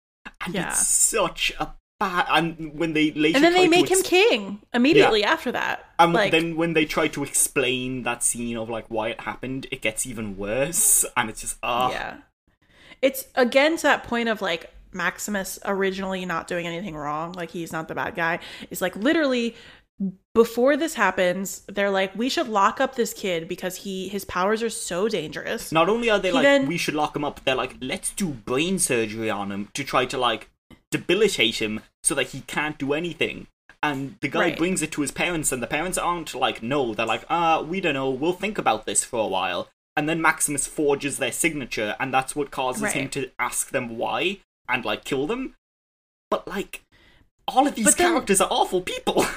[0.45, 0.71] And Yeah.
[0.71, 1.75] it's such a.
[2.01, 5.85] And when they later and then they make him king immediately after that.
[5.99, 9.67] and like, then when they try to explain that scene of like why it happened,
[9.71, 12.17] it gets even worse, and it's just ah, yeah
[13.03, 17.73] it's again to that point of like maximus originally not doing anything wrong like he's
[17.73, 18.39] not the bad guy
[18.71, 19.55] is like literally
[20.33, 24.63] before this happens, they're like, we should lock up this kid because he his powers
[24.63, 25.73] are so dangerous.
[25.73, 28.13] Not only are they He like, then- we should lock him up, they're like, let's
[28.13, 30.51] do brain surgery on him to try to like
[30.91, 33.47] debilitate him so that he can't do anything.
[33.83, 34.57] And the guy Right.
[34.59, 37.81] brings it to his parents, and the parents aren't like, no, they're like, ah, we
[37.81, 39.69] don't know, we'll think about this for a while.
[39.97, 44.39] And then Maximus forges their signature, and that's what causes him to ask them why
[44.69, 45.55] and like kill them.
[46.31, 46.83] But like,
[47.47, 49.25] all of these then- characters are awful people.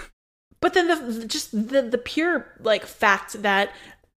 [0.60, 3.72] But then the just the the pure like fact that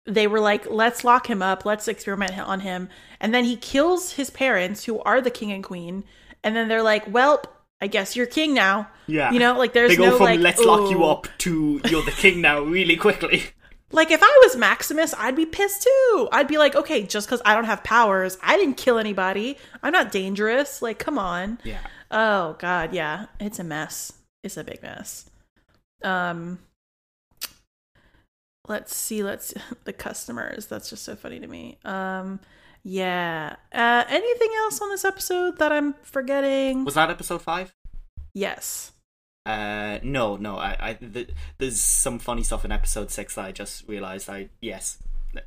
[0.05, 4.12] they were like, let's lock him up, let's experiment on him, and then he kills
[4.12, 6.05] his parents, who are the king and queen,
[6.45, 7.42] and then they're like, well,
[7.80, 8.88] I guess you're king now.
[9.07, 9.32] yeah.
[9.32, 12.05] You know, like there's they go no from like, let's lock you up to you're
[12.05, 13.42] the king now really quickly.
[13.90, 16.28] Like if I was Maximus, I'd be pissed too.
[16.32, 19.57] I'd be like, okay, just because I don't have powers, I didn't kill anybody.
[19.82, 20.82] I'm not dangerous.
[20.82, 21.59] Like, come on.
[21.62, 21.78] Yeah.
[22.11, 24.12] Oh god, yeah, it's a mess.
[24.42, 25.30] It's a big mess.
[26.03, 26.59] Um
[28.66, 29.52] Let's see, let's
[29.84, 30.66] the customers.
[30.66, 31.78] That's just so funny to me.
[31.84, 32.40] Um
[32.82, 33.56] yeah.
[33.72, 36.84] Uh anything else on this episode that I'm forgetting?
[36.84, 37.74] Was that episode five?
[38.34, 38.90] yes.
[39.46, 40.56] Uh, no, no.
[40.56, 44.30] I, I th- there's some funny stuff in episode six that I just realized.
[44.30, 44.96] I yes.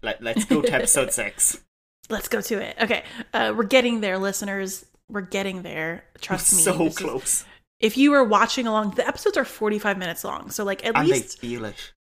[0.04, 1.64] Let, let's go to episode six.
[2.08, 2.76] Let's go to it.
[2.80, 3.04] Okay.
[3.34, 4.86] Uh we're getting there, listeners.
[5.10, 6.04] We're getting there.
[6.22, 6.60] Trust me.
[6.62, 7.46] so This is- close,
[7.80, 10.52] if you were watching along, the episodes are 45 minutes long.
[10.52, 11.94] So like at and least they feel it.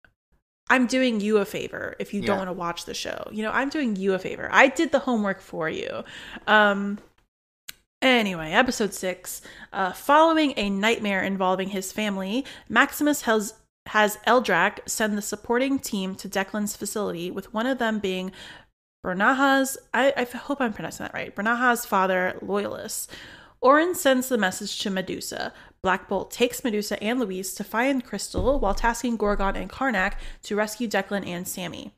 [0.69, 3.27] I'm doing you a favor if you don't want to watch the show.
[3.31, 4.49] You know, I'm doing you a favor.
[4.51, 6.03] I did the homework for you.
[6.47, 6.99] Um
[8.01, 9.41] anyway, episode 6.
[9.71, 13.53] Uh following a nightmare involving his family, Maximus has
[13.87, 18.31] has Eldrac send the supporting team to Declan's facility with one of them being
[19.05, 21.35] Bernaha's I, I hope I'm pronouncing that right.
[21.35, 23.11] Bernaha's father, Loyalist.
[23.63, 25.53] Auran sends the message to Medusa.
[25.85, 30.55] Black Bolt takes Medusa and Louise to find Crystal while tasking Gorgon and Karnak to
[30.55, 31.93] rescue Declan and Sammy.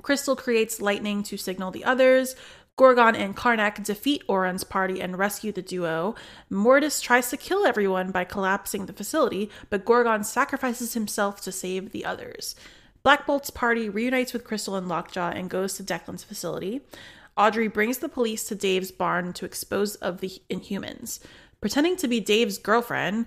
[0.00, 2.34] Crystal creates lightning to signal the others.
[2.76, 6.14] Gorgon and Karnak defeat Auran's party and rescue the duo.
[6.48, 11.92] Mortis tries to kill everyone by collapsing the facility, but Gorgon sacrifices himself to save
[11.92, 12.56] the others.
[13.02, 16.80] Black Bolt's party reunites with Crystal and Lockjaw and goes to Declan's facility.
[17.36, 21.18] Audrey brings the police to Dave's barn to expose of the Inhumans.
[21.62, 23.26] Pretending to be Dave's girlfriend,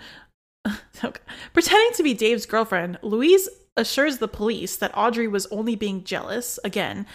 [1.03, 1.21] Okay.
[1.53, 6.59] Pretending to be Dave's girlfriend, Louise assures the police that Audrey was only being jealous.
[6.63, 7.05] Again,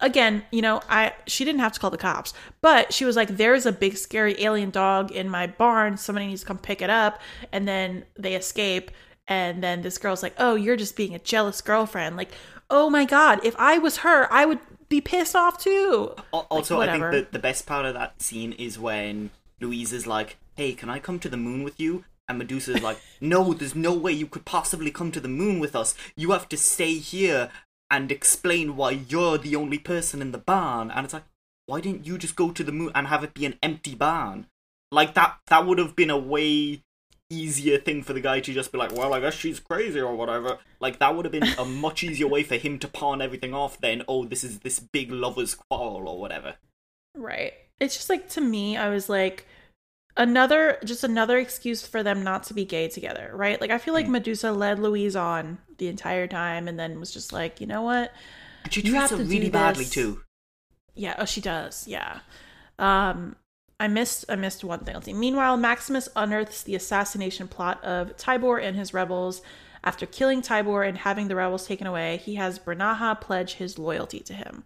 [0.00, 3.28] again, you know, I she didn't have to call the cops, but she was like,
[3.36, 5.96] "There's a big scary alien dog in my barn.
[5.96, 7.20] Somebody needs to come pick it up."
[7.52, 8.90] And then they escape,
[9.28, 12.32] and then this girl's like, "Oh, you're just being a jealous girlfriend." Like,
[12.68, 16.14] oh my god, if I was her, I would be pissed off too.
[16.34, 19.30] Al- Also, I think that the best part of that scene is when
[19.60, 22.82] Louise is like, "Hey, can I come to the moon with you?" And Medusa is
[22.82, 25.94] like, "No, there's no way you could possibly come to the moon with us.
[26.16, 27.50] You have to stay here
[27.90, 31.24] and explain why you're the only person in the barn." And it's like,
[31.66, 34.46] why didn't you just go to the moon and have it be an empty barn?
[34.90, 36.82] Like that that would have been a way
[37.28, 40.14] easier thing for the guy to just be like, well, I guess she's crazy or
[40.14, 40.58] whatever.
[40.78, 43.80] Like that would have been a much easier way for him to pawn everything off
[43.80, 46.54] than, oh, this is this big lovers quarrel or whatever.
[47.16, 47.52] Right.
[47.80, 49.46] It's just like to me, I was like
[50.16, 53.60] another just another excuse for them not to be gay together, right?
[53.60, 54.10] Like I feel like Mm.
[54.10, 58.12] Medusa led Louise on the entire time and then was just like, you know what?
[58.64, 60.22] And she You treats her really badly too.
[60.94, 61.86] Yeah, oh she does.
[61.86, 62.20] Yeah.
[62.78, 63.36] Um
[63.78, 65.20] I missed I missed one thing.
[65.20, 69.42] Meanwhile, Maximus unearths the assassination plot of Tibor and his rebels.
[69.84, 74.20] After killing Tibor and having the rebels taken away, he has Bernaha pledge his loyalty
[74.20, 74.64] to him.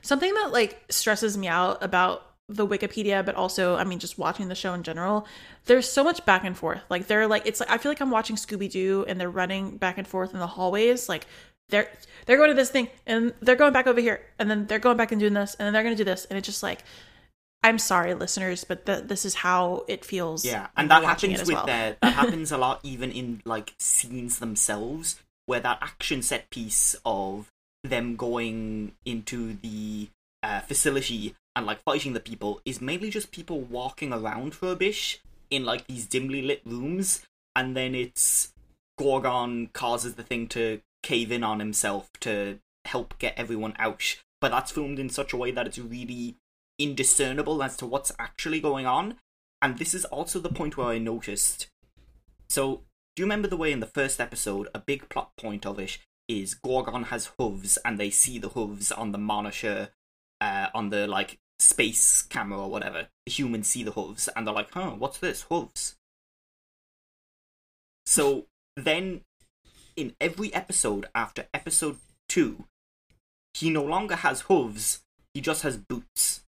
[0.00, 4.48] Something that like stresses me out about the Wikipedia, but also, I mean, just watching
[4.48, 5.26] the show in general,
[5.66, 6.80] there's so much back and forth.
[6.90, 9.76] Like they're like it's like I feel like I'm watching Scooby Doo and they're running
[9.76, 11.08] back and forth in the hallways.
[11.08, 11.26] Like
[11.68, 11.88] they're
[12.26, 14.96] they're going to this thing and they're going back over here and then they're going
[14.96, 16.84] back and doing this and then they're going to do this and it's just like
[17.64, 20.44] I'm sorry, listeners, but th- this is how it feels.
[20.44, 21.66] Yeah, and that happens with well.
[21.66, 26.96] their that happens a lot even in like scenes themselves, where that action set piece
[27.04, 27.52] of
[27.84, 30.08] them going into the
[30.42, 34.76] uh, facility and like fighting the people is mainly just people walking around for a
[34.76, 35.20] bit
[35.50, 37.24] in like these dimly lit rooms,
[37.54, 38.52] and then it's
[38.98, 44.16] Gorgon causes the thing to cave in on himself to help get everyone out.
[44.40, 46.36] But that's filmed in such a way that it's really
[46.78, 49.16] indiscernible as to what's actually going on.
[49.60, 51.68] And this is also the point where I noticed.
[52.48, 52.82] So,
[53.14, 55.98] do you remember the way in the first episode, a big plot point of it
[56.40, 59.90] is Gorgon has hooves and they see the hooves on the monitor,
[60.40, 63.08] uh, on the like space camera or whatever.
[63.26, 65.42] The humans see the hooves and they're like, huh, what's this?
[65.48, 65.96] Hooves.
[68.06, 69.22] So then
[69.96, 72.64] in every episode after episode two,
[73.54, 75.02] he no longer has hooves,
[75.34, 76.42] he just has boots.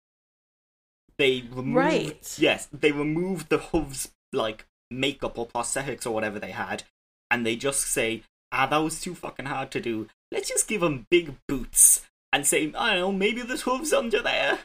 [1.19, 2.37] They remove Right.
[2.39, 6.85] yes, they removed the hooves like makeup or prosthetics or whatever they had,
[7.31, 8.23] and they just say,
[8.53, 10.09] ah, that was too fucking hard to do.
[10.33, 14.23] Let's just give him big boots and say, I don't know, maybe there's hooves under
[14.23, 14.61] there.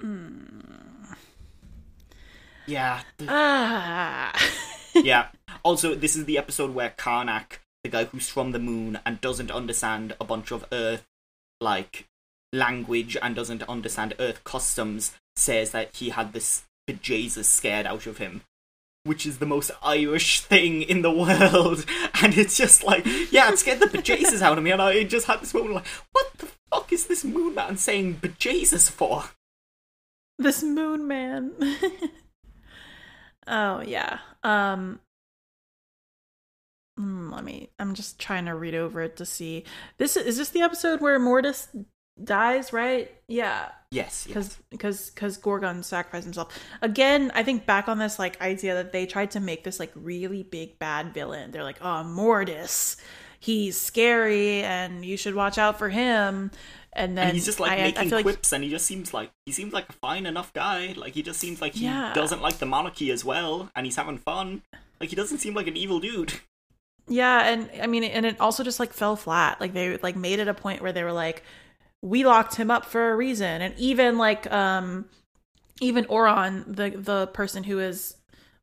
[0.00, 1.16] Mm.
[2.66, 4.32] Yeah, Ah.
[4.94, 5.28] yeah.
[5.64, 9.50] Also, this is the episode where Karnak, the guy who's from the moon and doesn't
[9.52, 11.04] understand a bunch of Earth
[11.60, 12.08] like
[12.52, 18.18] language and doesn't understand Earth customs, says that he had this bejesus scared out of
[18.18, 18.42] him.
[19.04, 21.84] Which is the most Irish thing in the world,
[22.22, 25.26] and it's just like, yeah, it scared the bejesus out of me, and I just
[25.26, 29.24] had this moment like, what the fuck is this moon man saying bejesus for?
[30.42, 31.52] this moon man.
[33.46, 34.18] oh yeah.
[34.42, 35.00] Um
[36.98, 39.64] mm, let me I'm just trying to read over it to see.
[39.98, 41.68] This is this the episode where Mortis
[42.22, 43.10] dies, right?
[43.28, 43.70] Yeah.
[43.92, 44.34] Yes, yes.
[44.34, 47.30] because because because Gorgon sacrificed himself again.
[47.34, 50.42] I think back on this like idea that they tried to make this like really
[50.42, 51.50] big bad villain.
[51.50, 52.96] They're like, oh Mortis,
[53.38, 56.50] he's scary and you should watch out for him.
[56.94, 59.12] And then and he's just like I, I making like quips, and he just seems
[59.14, 60.94] like he seems like a fine enough guy.
[60.96, 62.12] Like he just seems like he Yeah.
[62.14, 64.62] doesn't like the monarchy as well, and he's having fun.
[65.00, 66.32] Like he doesn't seem like an evil dude.
[67.08, 69.60] Yeah, and I mean, and it also just like fell flat.
[69.60, 71.42] Like they like made it a point where they were like,
[72.02, 75.06] we locked him up for a reason, and even like um,
[75.80, 78.16] even Auran, the the person who is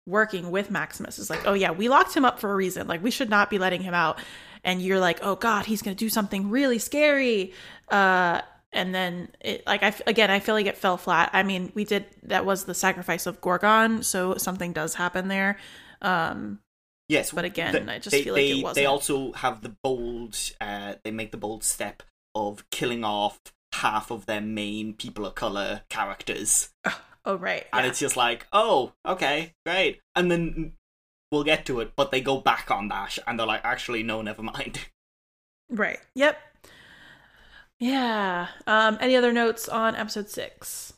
[0.06, 2.88] working with Maximus, is like, oh yeah, we locked him up for a reason.
[2.88, 4.20] Like we should not be letting him out.
[4.64, 7.54] And you're like, oh god, he's gonna do something really scary.
[7.88, 8.42] Uh,
[8.74, 11.30] and then it like I again, I feel like it fell flat.
[11.32, 15.58] I mean, we did that was the sacrifice of Gorgon, so something does happen there.
[16.02, 16.60] Um,
[17.10, 18.76] Yes, But again, the- I just they, feel like it wasn't.
[18.76, 20.38] They also have the bold.
[20.62, 22.04] Uh, they make the bold step
[22.36, 23.40] of killing off
[23.74, 26.70] half of their main people of color characters,
[27.26, 27.90] oh right, and yeah.
[27.90, 30.74] it's just like, oh, okay, great, and then
[31.32, 34.22] we'll get to it, but they go back on that, and they're like, actually, no,
[34.22, 34.80] never mind.
[35.72, 36.00] Right.
[36.16, 36.36] Yep.
[37.80, 38.48] Yeah.
[38.68, 40.94] Um, any other notes on episode six?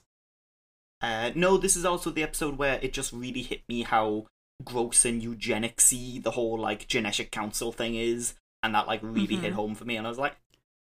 [1.01, 4.27] Uh, no, this is also the episode where it just really hit me how
[4.63, 9.51] gross and eugenicsy the whole like genetic council thing is, and that like really hit
[9.51, 9.55] Mhm.
[9.55, 9.97] home for me.
[9.97, 10.37] And I was like,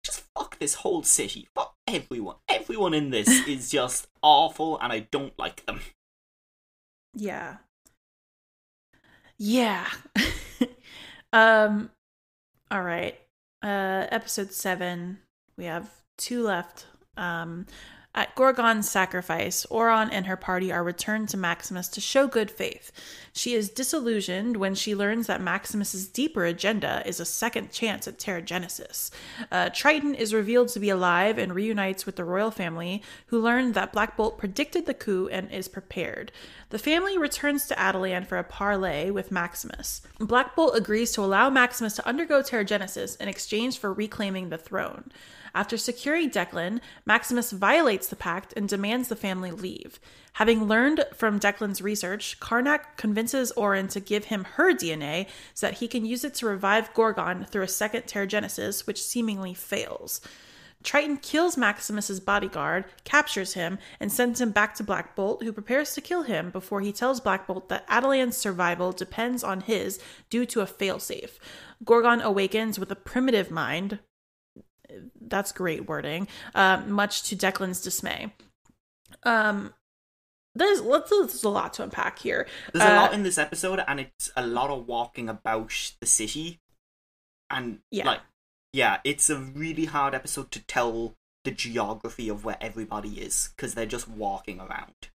[0.05, 2.35] just fuck this whole city, fuck everyone.
[2.47, 5.81] Everyone in this is just awful, and I don't like them.
[7.13, 7.57] Yeah.
[9.37, 9.87] Yeah.
[11.33, 11.89] um
[12.69, 13.19] all right.
[13.63, 15.19] Uh episode 7.
[15.57, 16.85] We have two left.
[17.17, 17.65] Um
[18.15, 22.91] at Gorgon's sacrifice, Auran and her party are returned to Maximus to show good faith.
[23.33, 28.17] She is disillusioned when she learns that Maximus's deeper agenda is a second chance at
[28.17, 29.11] Terrigenesis.
[29.51, 33.73] Uh, Triton is revealed to be alive and reunites with the royal family, who learn
[33.73, 36.31] that Black Bolt predicted the coup and is prepared.
[36.69, 40.01] The family returns to Attilan for a parley with Maximus.
[40.19, 45.11] Black Bolt agrees to allow Maximus to undergo Terrigenesis in exchange for reclaiming the throne.
[45.55, 50.01] After securing Declan, Maximus violates the pact and demands the family leave.
[50.33, 55.77] Having learned from Declan's research, Karnak convinces Auran to give him her DNA so that
[55.77, 60.19] he can use it to revive Gorgon through a second Terrigenesis, which seemingly fails.
[60.83, 65.93] Triton kills Maximus's bodyguard, captures him, and sends him back to Black Bolt, who prepares
[65.93, 70.45] to kill him before he tells Black Bolt that Attilan's survival depends on his due
[70.47, 71.39] to a failsafe.
[71.85, 73.99] Gorgon awakens with a primitive mind.
[75.19, 76.27] That's great wording.
[76.53, 78.33] Uh, much to Declan's dismay.
[79.23, 79.73] Um,
[80.53, 82.47] there's let's there's a lot to unpack here.
[82.73, 86.05] There's a Uh, lot in this episode, and it's a lot of walking about the
[86.07, 86.59] city,
[87.49, 88.05] and Yeah.
[88.05, 88.21] like,
[88.71, 93.75] yeah, it's a really hard episode to tell the geography of where everybody is because
[93.75, 95.09] they're just walking around.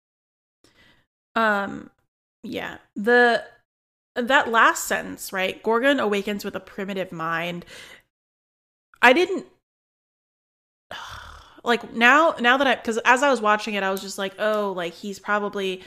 [1.34, 1.90] Um,
[2.42, 2.78] yeah.
[2.94, 3.44] The
[4.14, 5.62] that last sentence, right?
[5.62, 7.66] Gorgon awakens with a primitive mind.
[9.02, 9.46] I didn't
[11.64, 14.34] like now now that I because as I was watching it, I was just like,
[14.38, 15.82] oh, like he's probably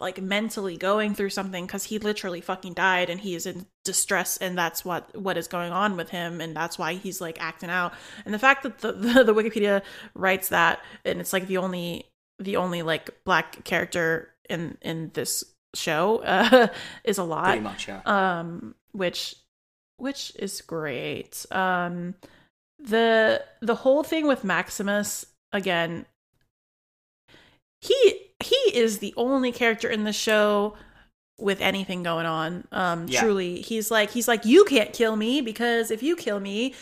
[0.00, 4.38] like mentally going through something because he literally fucking died and he is in distress
[4.38, 7.68] and that's what what is going on with him and that's why he's like acting
[7.70, 7.92] out
[8.24, 9.82] and the fact that the the, the wikipedia
[10.14, 12.06] writes that and it's like the only
[12.38, 15.44] the only like black character in in this
[15.74, 16.68] show uh,
[17.04, 18.00] is a lot Pretty much, yeah.
[18.04, 19.36] um which
[19.98, 22.14] which is great um
[22.82, 26.06] the the whole thing with maximus again
[27.80, 30.74] he he is the only character in the show
[31.38, 32.66] with anything going on.
[32.72, 33.20] Um, Yeah.
[33.20, 36.74] truly, he's like he's like you can't kill me because if you kill me,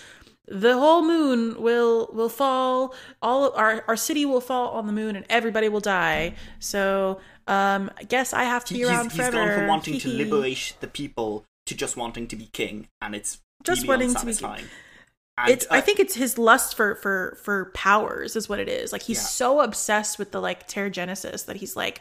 [0.47, 2.95] the whole moon will will fall.
[3.23, 6.35] All our our city will fall on the moon, and everybody will die.
[6.59, 9.37] So um, I guess I have to be He- around he's, he's forever.
[9.47, 13.39] gone from wanting to liberate the people to just wanting to be king, and it's
[13.63, 14.69] Just really wanting to be king.
[15.43, 18.69] And, it's I uh, think it's his lust for for for powers is what it
[18.69, 18.93] is.
[18.93, 19.25] Like he's Yeah.
[19.25, 22.01] so obsessed with the like Terrigenesis that he's like,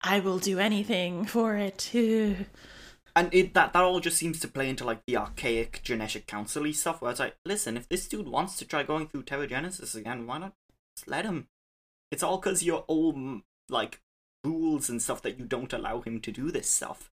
[0.00, 1.90] I will do anything for it.
[3.14, 6.70] and it that that all just seems to play into like the archaic genetic council
[6.72, 10.26] stuff where it's like listen if this dude wants to try going through Terrigenesis again
[10.26, 10.54] why not
[10.96, 11.48] just let him
[12.10, 14.00] it's all because your old mm, like
[14.44, 17.10] rules and stuff that you don't allow him to do this stuff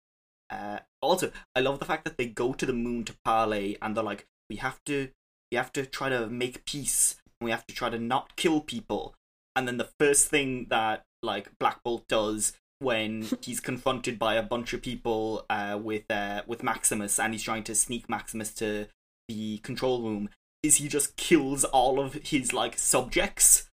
[0.50, 3.96] uh also i love the fact that they go to the moon to parley and
[3.96, 5.08] they're like we have to
[5.50, 7.16] we have to try to make peace.
[7.40, 9.14] And we have to try to not kill people.
[9.54, 14.42] And then the first thing that like black bolt does when he's confronted by a
[14.42, 18.86] bunch of people uh, with uh, with Maximus and he's trying to sneak Maximus to
[19.28, 20.28] the control room
[20.62, 23.68] is he just kills all of his like subjects.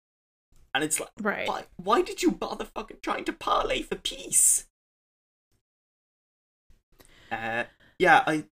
[0.75, 1.47] And it's like Right.
[1.47, 4.67] why, why did you bother fucking trying to parlay for peace?
[7.31, 7.65] Uh,
[7.99, 8.45] yeah I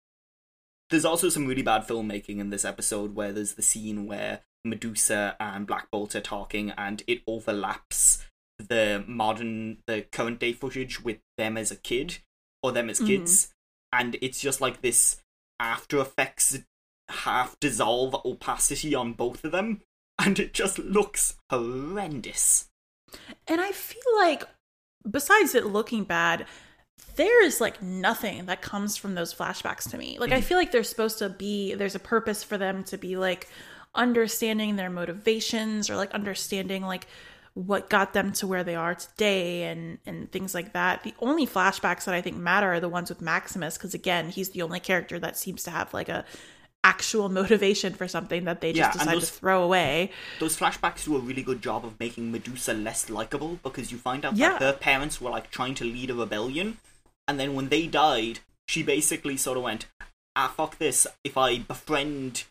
[0.90, 5.36] there's also some really bad filmmaking in this episode where there's the scene where Medusa
[5.40, 8.26] and Black Bolt are talking and it overlaps
[8.58, 12.18] the modern the current day footage with them as a kid
[12.62, 13.06] or them as Mhm.
[13.06, 13.54] kids
[13.92, 15.20] and it's just like this
[15.58, 16.58] after effects
[17.08, 19.80] half dissolve opacity on both of them
[20.18, 22.68] and it just looks horrendous
[23.48, 24.44] And I feel like,
[25.10, 26.46] besides it looking bad,
[27.20, 30.16] there is like nothing that comes from those flashbacks to me.
[30.18, 30.44] Like, I mm.
[30.44, 33.46] feel like they're supposed to be, there's a purpose for them to be like
[33.94, 37.06] understanding their motivations or like understanding like
[37.54, 41.02] what got them to where they are today and and things like that.
[41.02, 44.50] The only flashbacks that I think matter are the ones with Maximus because again, he's
[44.50, 46.24] the only character that seems to have like a
[46.84, 50.10] actual motivation for something that they just and decide those- to throw away.
[50.38, 54.24] those flashbacks do a really good job of making Medusa less likable because you find
[54.24, 54.56] out Yeah.
[54.56, 56.78] that her parents were like trying to lead a rebellion,
[57.30, 59.86] and then when they died, she basically sort of went,
[60.34, 61.06] "Ah, fuck this!
[61.22, 62.42] If I befriend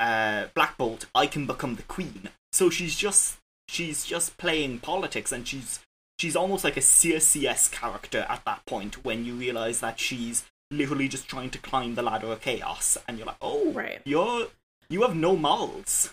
[0.00, 3.38] uh, Black Bolt, I can become the queen." So she's just
[3.68, 5.78] she's just playing politics, and she's
[6.18, 11.06] she's almost like a CSCS character at that point when you realize that she's literally
[11.06, 14.00] just trying to climb the ladder of chaos, and you're like, "Oh, Right.
[14.04, 14.48] you're
[14.90, 16.12] you have no morals."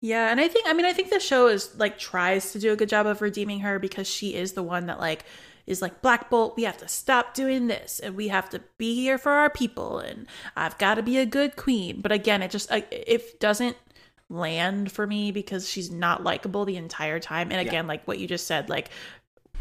[0.00, 2.72] Yeah, and I think I mean I think the show is like tries to do
[2.72, 5.24] a good job of redeeming her because she is the one that like
[5.66, 8.94] is like Black Bolt, we have to stop doing this and we have to be
[8.94, 12.00] here for our people and I've got to be a good queen.
[12.00, 13.76] But again, it just it doesn't
[14.28, 17.50] land for me because she's not likable the entire time.
[17.50, 18.90] And again, like what you just said, like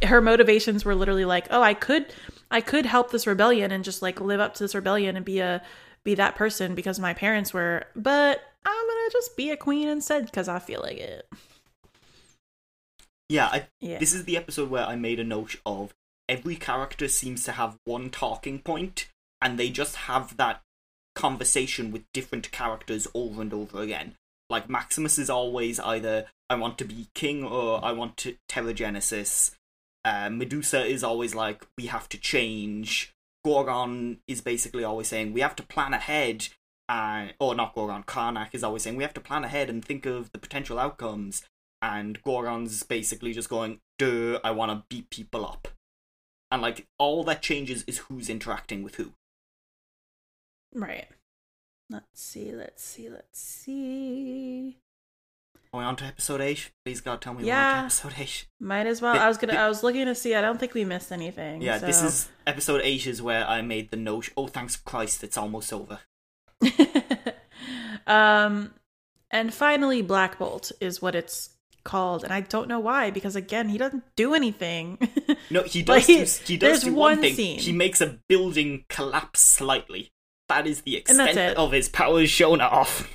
[0.04, 2.08] her motivations were literally like, "Oh, I could
[2.52, 5.40] I could help this rebellion and just like live up to this rebellion and be
[5.40, 5.62] a
[6.04, 9.88] be that person because my parents were, but I'm going to just be a queen
[9.88, 11.28] instead because I feel like it."
[13.30, 13.98] Yeah, I, Yeah.
[13.98, 15.94] this is the episode where I made a note of
[16.30, 19.08] every character seems to have one talking point,
[19.42, 20.62] and they just have that
[21.16, 24.16] conversation with different characters over and over again.
[24.50, 29.56] Like Maximus is always either I want to be king or I want to Terrigenesis.
[30.04, 33.12] Uh, Medusa is always like we have to change.
[33.44, 36.50] Gorgon is basically always saying we have to plan ahead.
[36.88, 40.06] Uh, or not Gorgon, Karnak is always saying we have to plan ahead and think
[40.06, 41.44] of the potential outcomes
[41.82, 45.68] and Gorgon's basically just going, duh, I want to beat people up.
[46.52, 49.14] And like, all that changes is who's interacting with who.
[50.74, 51.08] Right.
[51.90, 54.78] Let's see, let's see, let's see.
[55.74, 56.72] Are we on to episode 8?
[56.86, 57.74] Please God, tell me Yeah.
[57.74, 58.48] to episode 8.
[58.60, 59.18] Might as well.
[59.20, 59.54] I was gonna.
[59.56, 60.34] I was looking to see.
[60.34, 61.62] I don't think we missed anything.
[61.62, 65.38] Yeah, this is episode 8 is where I made the note, oh, thanks Christ, it's
[65.38, 66.00] almost over.
[68.08, 68.74] um,
[69.32, 71.50] and finally, Black Bolt is what it's
[71.86, 74.98] called, and I don't know why because again, he doesn't do anything.
[75.52, 77.36] No, he Like, does, do, he does do one one thing.
[77.36, 77.60] scene.
[77.60, 80.12] He makes a building collapse slightly.
[80.50, 83.08] That is the extent of his powers shown off.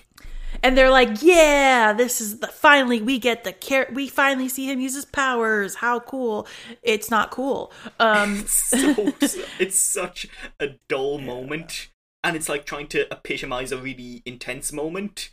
[0.63, 3.89] and they're like, "Yeah, this is the finally we get the care.
[3.93, 5.77] We finally see him use his powers.
[5.77, 6.47] How cool!
[6.83, 7.73] It's not cool.
[7.99, 9.13] Um, so,
[9.59, 10.29] it's such
[10.61, 11.89] a dull moment
[12.23, 15.31] and it's like trying to epitomize a really intense moment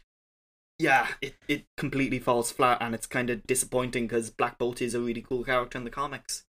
[0.80, 4.94] yeah it, it completely falls flat and it's kind of disappointing because black bolt is
[4.94, 6.44] a really cool character in the comics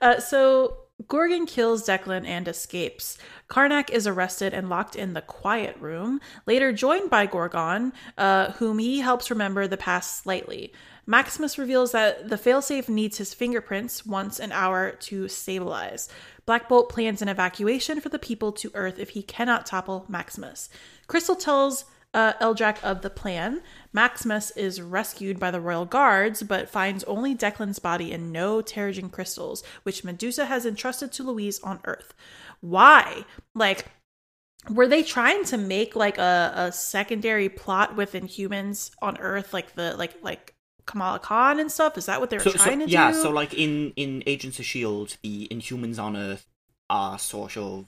[0.00, 0.76] Uh, so
[1.06, 3.18] Gorgon kills Declan and escapes.
[3.48, 8.78] Karnak is arrested and locked in the quiet room, later joined by Gorgon, uh, whom
[8.78, 10.72] he helps remember the past slightly.
[11.06, 16.08] Maximus reveals that the failsafe needs his fingerprints once an hour to stabilize.
[16.46, 20.68] Black Bolt plans an evacuation for the people to Earth if he cannot topple Maximus.
[21.06, 23.62] Crystal tells uh, Eldrac of the plan.
[23.92, 29.10] Maximus is rescued by the royal guards, but finds only Declan's body and no Terrigen
[29.10, 32.14] crystals, which Medusa has entrusted to Louise on Earth.
[32.60, 33.24] Why?
[33.54, 33.86] Like,
[34.70, 39.74] were they trying to make like a, a secondary plot within humans on Earth, like
[39.74, 40.54] the like like
[40.86, 41.98] Kamala Khan and stuff?
[41.98, 43.16] Is that what they were So, trying so to yeah, do?
[43.16, 46.46] Yeah, so like in in Agents of Shield, the Inhumans on Earth
[46.88, 47.86] are sort of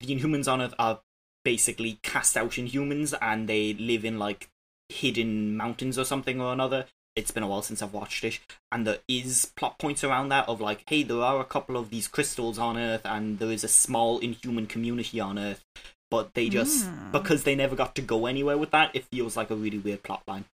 [0.00, 1.00] the Inhumans on Earth are
[1.44, 4.48] basically cast out Inhumans, and they live in like
[4.88, 6.86] hidden mountains or something or another.
[7.16, 8.38] It's been a while since I've watched it,
[8.70, 11.90] and there is plot points around that of like, hey, there are a couple of
[11.90, 15.64] these crystals on Earth, and there is a small Inhuman community on Earth,
[16.10, 17.10] but they just Hmm.
[17.10, 20.02] because they never got to go anywhere with that, it feels like a really weird
[20.04, 20.44] plot line.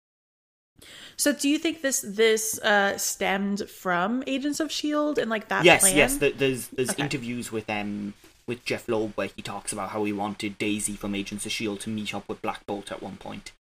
[1.17, 5.65] So do you think this this uh stemmed from Agents of Shield and like that
[5.65, 5.97] yes, plan?
[5.97, 6.19] yes.
[6.19, 7.03] th- There's there's Okay.
[7.03, 8.15] interviews with um
[8.49, 11.81] with Jeph Loeb where he talks about how he wanted Daisy from Agents of Shield
[11.81, 13.53] to meet up with Black Bolt at one point,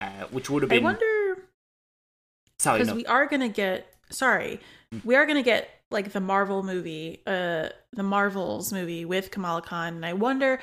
[0.00, 0.82] uh, which would have been.
[0.82, 1.38] I wonder
[2.58, 4.60] sorry because no we are gonna get sorry,
[4.92, 5.04] Mm.
[5.04, 9.94] we are gonna get like the Marvel movie, uh the Marvels movie with Kamala Khan,
[9.94, 10.60] and I wonder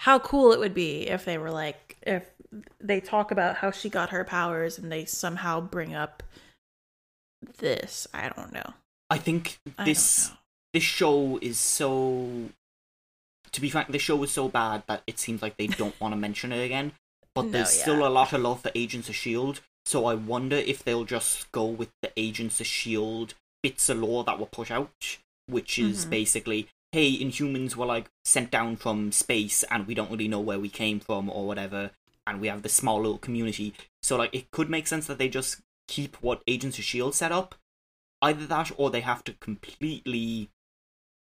[0.00, 2.24] how cool it would be if they were like if
[2.80, 6.22] they talk about how she got her powers and they somehow bring up
[7.58, 8.06] this.
[8.14, 8.74] I don't know.
[9.10, 10.38] I think this don't
[10.74, 12.50] this show is so
[13.56, 16.12] to be frank, this show was so bad that it seems like they don't want
[16.12, 16.92] to mention it again.
[17.34, 17.82] But No, there's yeah.
[17.82, 21.50] still a lot of love for Agents of Shield, so I wonder if they'll just
[21.52, 26.06] go with the Agents of Shield bits of lore that were put out, which is
[26.06, 26.10] Mhm.
[26.10, 30.58] basically, hey, Inhumans were like sent down from space, and we don't really know where
[30.58, 31.90] we came from or whatever,
[32.26, 33.74] and we have this small little community.
[34.02, 37.32] So like, it could make sense that they just keep what Agents of Shield set
[37.32, 37.54] up,
[38.22, 40.48] either that or they have to completely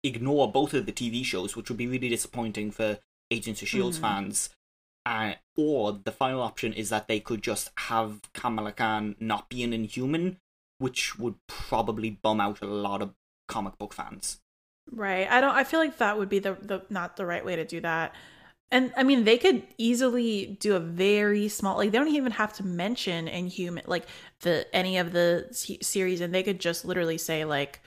[0.04, 2.98] ignore both of the TV shows, which would be really disappointing for
[3.30, 4.02] Agents of Shield's Mhm.
[4.02, 4.50] fans.
[5.04, 9.62] Uh, or the final option is that they could just have Kamala Khan not be
[9.64, 10.38] an Inhuman,
[10.78, 13.14] which would probably bum out a lot of
[13.48, 14.40] comic book fans.
[14.90, 15.28] Right.
[15.30, 17.64] I don't I feel like that would be the the not the right way to
[17.64, 18.14] do that.
[18.70, 22.52] And I mean they could easily do a very small like they don't even have
[22.54, 24.06] to mention inhuman like
[24.40, 27.80] the any of the series and they could just literally say like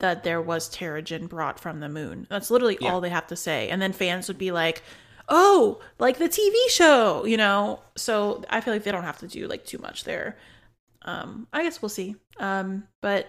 [0.00, 2.26] that there was Terrigen brought from the moon.
[2.30, 2.92] That's literally Yeah.
[2.92, 3.68] all they have to say.
[3.70, 4.82] And then fans would be like,
[5.28, 7.80] "Oh, like the TV show," you know?
[7.96, 10.36] So I feel like they don't have to do like too much there.
[11.02, 12.16] Um I guess we'll see.
[12.38, 13.28] Um but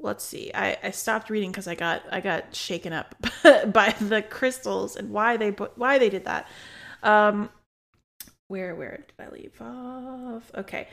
[0.00, 3.16] let's see i i stopped reading because i got i got shaken up
[3.72, 6.46] by the crystals and why they why they did that
[7.02, 7.50] um
[8.46, 10.86] where where did i leave off okay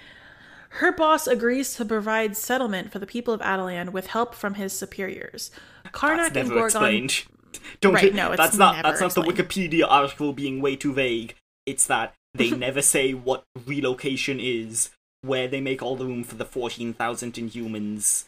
[0.76, 4.74] her boss agrees to provide settlement for the people of Attilan with help from his
[4.74, 5.52] superiors.
[5.94, 6.66] Karnak that's and never Gorgon.
[6.66, 7.24] explained.
[7.82, 9.22] Don't Right, no, it's that's not that's not the.
[9.22, 11.36] Wikipedia article being way too vague.
[11.66, 14.90] It's that they never say what relocation is,
[15.22, 18.26] where they make all the room for the fourteen thousand Inhumans.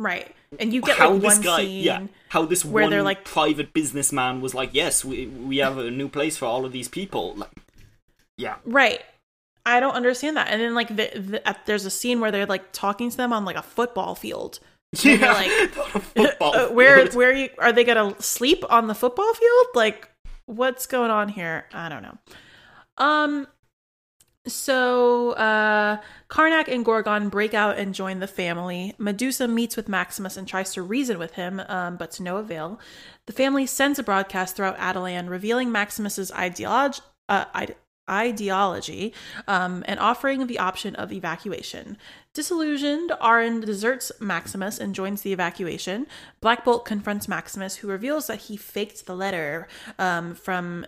[0.00, 1.84] Right, and you get how like this one guy, scene.
[1.84, 5.78] yeah, how this where one they're, like- private businessman was like, yes, we we have
[5.78, 7.34] a new place for all of these people.
[7.36, 7.50] Like,
[8.36, 9.02] yeah, Right.
[9.76, 10.48] I don't understand that.
[10.48, 13.32] And then like the, the, at, there's a scene where they're like talking to them
[13.32, 14.60] on like a football field.
[15.02, 15.50] yeah, they're like,
[16.16, 17.14] football Uh, where field.
[17.14, 19.66] where you are they gonna sleep on the football field?
[19.74, 20.08] Like,
[20.46, 21.66] what's going on here?
[21.72, 22.18] I don't know.
[22.96, 23.46] Um.
[24.46, 26.00] So, uh,
[26.30, 28.94] Karnak and Gorgon break out and join the family.
[28.96, 32.80] Medusa meets with Maximus and tries to reason with him, um, but to no avail.
[33.26, 37.44] The family sends a broadcast throughout Attilan revealing Maximus's ideology, uh,
[38.08, 39.12] ideology
[39.46, 41.96] um, and offering the option of evacuation.
[42.34, 46.06] Disillusioned, Auran deserts Maximus and joins the evacuation.
[46.40, 49.66] Black Bolt confronts Maximus, who reveals that he faked the letter
[49.98, 50.86] um, from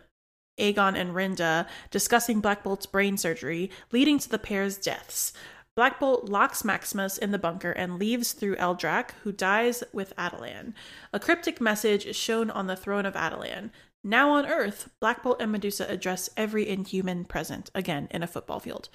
[0.58, 5.32] Agon and Rynda discussing Black Bolt's brain surgery, leading to the pair's deaths.
[5.76, 10.74] Black Bolt locks Maximus in the bunker and leaves through Eldrac, who dies with Attilan.
[11.12, 13.70] A cryptic message is shown on the throne of Attilan.
[14.02, 18.60] Now on Earth, Black Bolt and Medusa address every inhuman present, again in a football
[18.60, 18.88] field.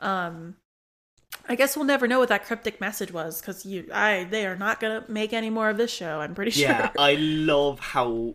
[0.00, 0.56] Um,
[1.48, 4.56] I guess we'll never know what that cryptic message was because you, I, they are
[4.56, 6.20] not gonna make any more of this show.
[6.20, 6.68] I'm pretty sure.
[6.68, 8.34] Yeah, I love how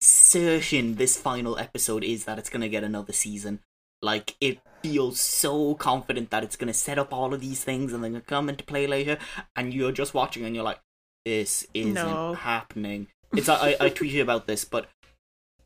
[0.00, 3.60] certain this final episode is that it's gonna get another season.
[4.02, 8.02] Like it feels so confident that it's gonna set up all of these things and
[8.02, 9.18] then gonna come into play later,
[9.56, 10.80] and you're just watching and you're like,
[11.26, 12.34] "This isn't No.
[12.34, 14.86] happening." It's I, I tweeted about this, but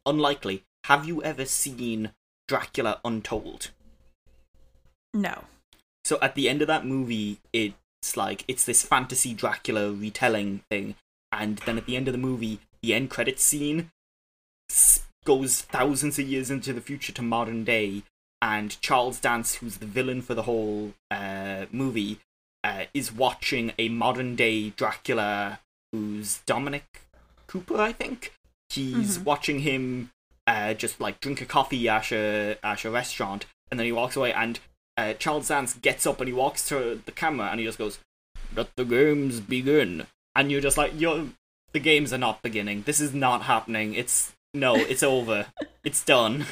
[0.06, 0.64] unlikely.
[0.84, 2.12] Have you ever seen
[2.48, 3.70] Dracula Untold?
[5.14, 5.44] no.
[6.04, 10.96] So at the end of that movie, it's like it's this fantasy Dracula retelling thing,
[11.32, 13.90] and then at the end of the movie, the end credits scene
[15.24, 18.02] goes thousands of years into the future to modern day,
[18.42, 22.20] and Charles Dance, who's the villain for the whole uh, movie,
[22.62, 25.60] uh, is watching a modern day Dracula
[25.90, 27.06] who's Dominic
[27.46, 28.34] Cooper, I think.
[28.70, 29.24] He's Mhm.
[29.24, 30.10] watching him
[30.46, 34.14] uh, just like drink a coffee at a, at a restaurant, and then he walks
[34.16, 34.60] away, and
[34.96, 37.98] uh, Charles Dance gets up and he walks to the camera and he just goes,
[38.54, 40.06] Let the games begin.
[40.36, 41.26] And you're just like, You're,
[41.72, 42.82] the games are not beginning.
[42.82, 43.94] This is not happening.
[43.94, 45.46] It's, no, it's over.
[45.82, 46.46] It's done.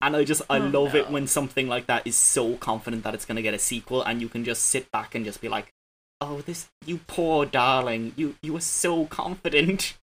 [0.00, 3.14] And I just, I Oh, love it when something like that is so confident that
[3.14, 5.48] it's going to get a sequel and you can just sit back and just be
[5.48, 5.72] like,
[6.20, 8.14] Oh, this, you poor darling.
[8.16, 9.94] You, you were so confident.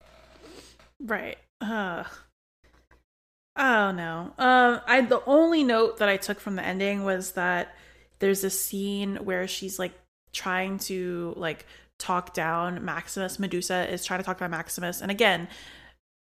[1.01, 1.39] Right.
[1.61, 2.05] Uh,
[3.57, 4.33] oh no.
[4.39, 7.75] Um, I the only note that I took from the ending was that
[8.19, 9.93] there's a scene where she's like
[10.33, 11.67] trying to like
[11.99, 13.39] talk down Maximus.
[13.39, 15.49] Medusa is trying to talk down Maximus, and again,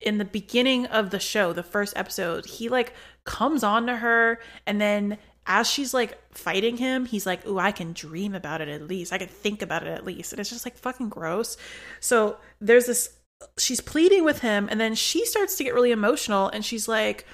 [0.01, 2.93] in the beginning of the show, the first episode, he like
[3.25, 5.17] comes on to her, and then
[5.47, 9.13] as she's like fighting him, he's like, "Ooh, I can dream about it at least.
[9.13, 11.57] I can think about it at least." And it's just like fucking gross.
[12.01, 13.16] So there's this
[13.59, 17.27] she's pleading with him and then she starts to get really emotional and she's like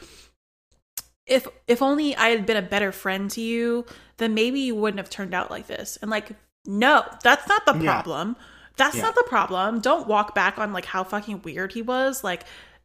[1.26, 4.98] if if only I had been a better friend to you, then maybe you wouldn't
[4.98, 5.96] have turned out like this.
[6.02, 6.30] And like,
[6.66, 7.80] no, that's not the Yeah.
[8.02, 8.36] problem.
[8.76, 9.02] That's Yeah.
[9.02, 9.80] not the problem.
[9.80, 12.24] Don't walk back on like how fucking weird he was.
[12.24, 12.44] Like,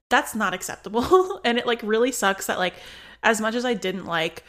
[0.10, 1.42] that's not acceptable.
[1.46, 2.76] and it like really sucks that like
[3.24, 4.44] as much as I didn't like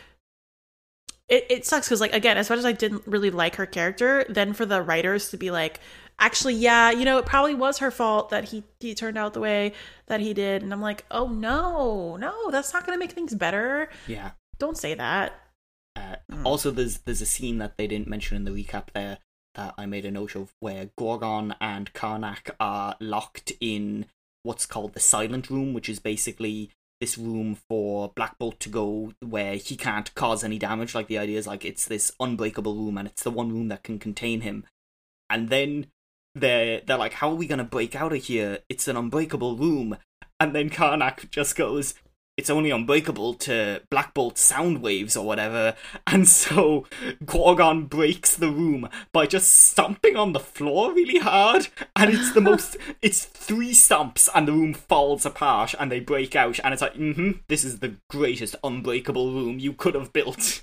[1.28, 4.24] it, it sucks because like again, as much as I didn't really like her character,
[4.28, 5.80] then for the writers to be like,
[6.18, 9.40] actually, yeah, you know, it probably was her fault that he he turned out the
[9.40, 9.72] way
[10.06, 13.88] that he did, and I'm like, oh no, no, that's not gonna make things better.
[14.06, 14.32] Yeah.
[14.58, 15.40] Don't say that.
[15.96, 16.44] Uh, Mm.
[16.44, 19.18] Also, there's there's a scene that they didn't mention in the recap there
[19.54, 24.06] that I made a note of where Gorgon and Karnak are locked in
[24.42, 26.70] what's called the Silent Room, which is basically
[27.00, 30.94] this room for Black Bolt to go where he can't cause any damage.
[30.94, 33.82] Like the idea is like it's this unbreakable room, and it's the one room that
[33.82, 34.64] can contain him.
[35.30, 35.86] And then
[36.40, 38.59] they're they're like, "How are we gonna break out of here?
[38.69, 39.97] It's an unbreakable room."
[40.40, 41.94] And then Karnak just goes,
[42.39, 45.74] it's only unbreakable to Black Bolt sound waves or whatever.
[46.06, 46.86] And so
[47.27, 51.69] Gorgon breaks the room by just stomping on the floor really hard.
[51.97, 56.36] And it's the most, it's three stomps and the room falls apart and they break
[56.36, 56.60] out.
[56.62, 60.62] And it's like, mm hmm, this is the greatest unbreakable room you could have built.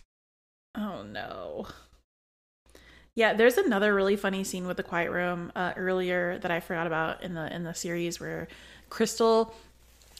[0.76, 1.68] Oh no.
[3.16, 6.86] Yeah, there's another really funny scene with the quiet room uh, earlier that I forgot
[6.86, 8.48] about in the in the series where
[8.90, 9.54] Crystal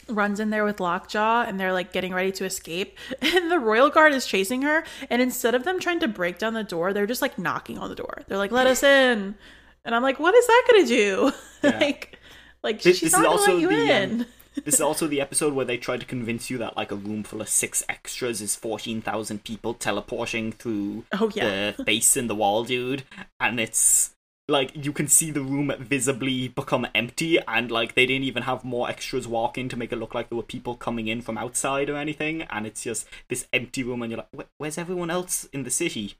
[0.08, 2.98] runs in there with Lockjaw and they're like getting ready to escape.
[3.22, 6.54] And the royal guard is chasing her and instead of them trying to break down
[6.54, 8.22] the door they're just like knocking on the door.
[8.28, 9.36] They're like let us in.
[9.84, 11.32] And i'm like what is that gonna do?
[11.64, 11.80] Yeah.
[11.80, 12.20] like
[12.64, 14.26] like This- she's this not gonna let you the, um, in
[14.64, 17.24] This is also the episode where they try to convince you that like a room
[17.24, 22.36] full of six extras is 14,000 people teleporting through oh yeah the face in the
[22.36, 23.04] wall, dude.
[23.40, 24.12] And it's
[24.48, 28.64] like you can see the room visibly become empty, and like they didn't even have
[28.64, 31.38] more extras walk in to make it look like there were people coming in from
[31.38, 32.44] outside or anything.
[32.44, 36.16] And it's just this empty room, and you're like, where's everyone else in the city?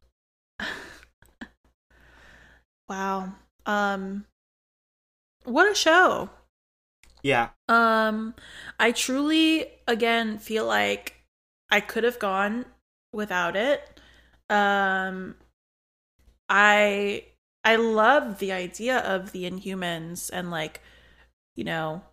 [2.88, 3.34] wow
[3.66, 4.26] um
[5.44, 6.30] what a show
[7.26, 8.36] Yeah, Um,
[8.80, 11.16] I truly again feel like
[11.72, 12.66] I could have gone
[13.12, 14.00] without it.
[14.50, 15.36] Um,
[16.50, 17.26] I
[17.64, 20.82] I love the idea of the Inhumans and like,
[21.56, 22.04] you know,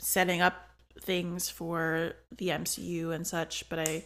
[0.00, 0.54] setting up
[1.00, 4.04] things for the MCU and such, but I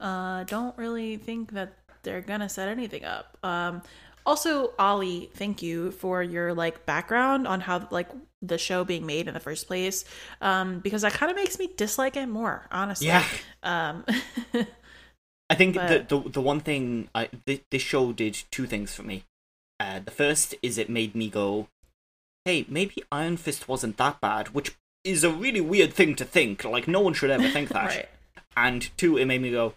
[0.00, 3.36] uh don't really think that they're gonna set anything up.
[3.42, 3.82] Um
[4.26, 8.08] also ollie thank you for your like background on how like
[8.42, 10.04] the show being made in the first place
[10.40, 13.24] um because that kind of makes me dislike it more honestly yeah.
[13.64, 14.04] um
[15.50, 18.94] I think But- the, the the one thing I th- this show did two things
[18.94, 19.24] for me.
[19.80, 21.68] Uh, the first is it made me go,
[22.44, 26.64] "Hey, maybe Iron Fist wasn't that bad," which is a really weird thing to think.
[26.64, 27.86] Like no one should ever think that.
[27.86, 28.08] right
[28.56, 29.74] And two, it made me go,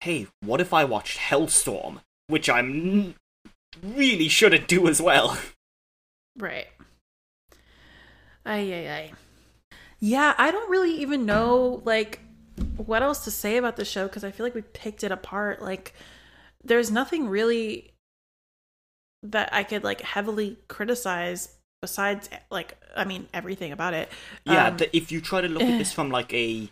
[0.00, 3.14] "Hey, what if I watched Helstrom?" Which I'm
[3.80, 5.38] really shouldn't do as well.
[6.36, 6.66] right
[8.44, 9.12] ay ay ay.
[10.00, 12.20] Yeah i don't really even know like
[12.76, 15.62] what else to say about the show because i feel like we picked it apart.
[15.62, 15.94] Like
[16.64, 17.92] there's nothing really
[19.22, 24.08] that i could like heavily criticize besides like i mean everything about it.
[24.44, 26.68] Yeah, Um, the, if you try to look at this from like a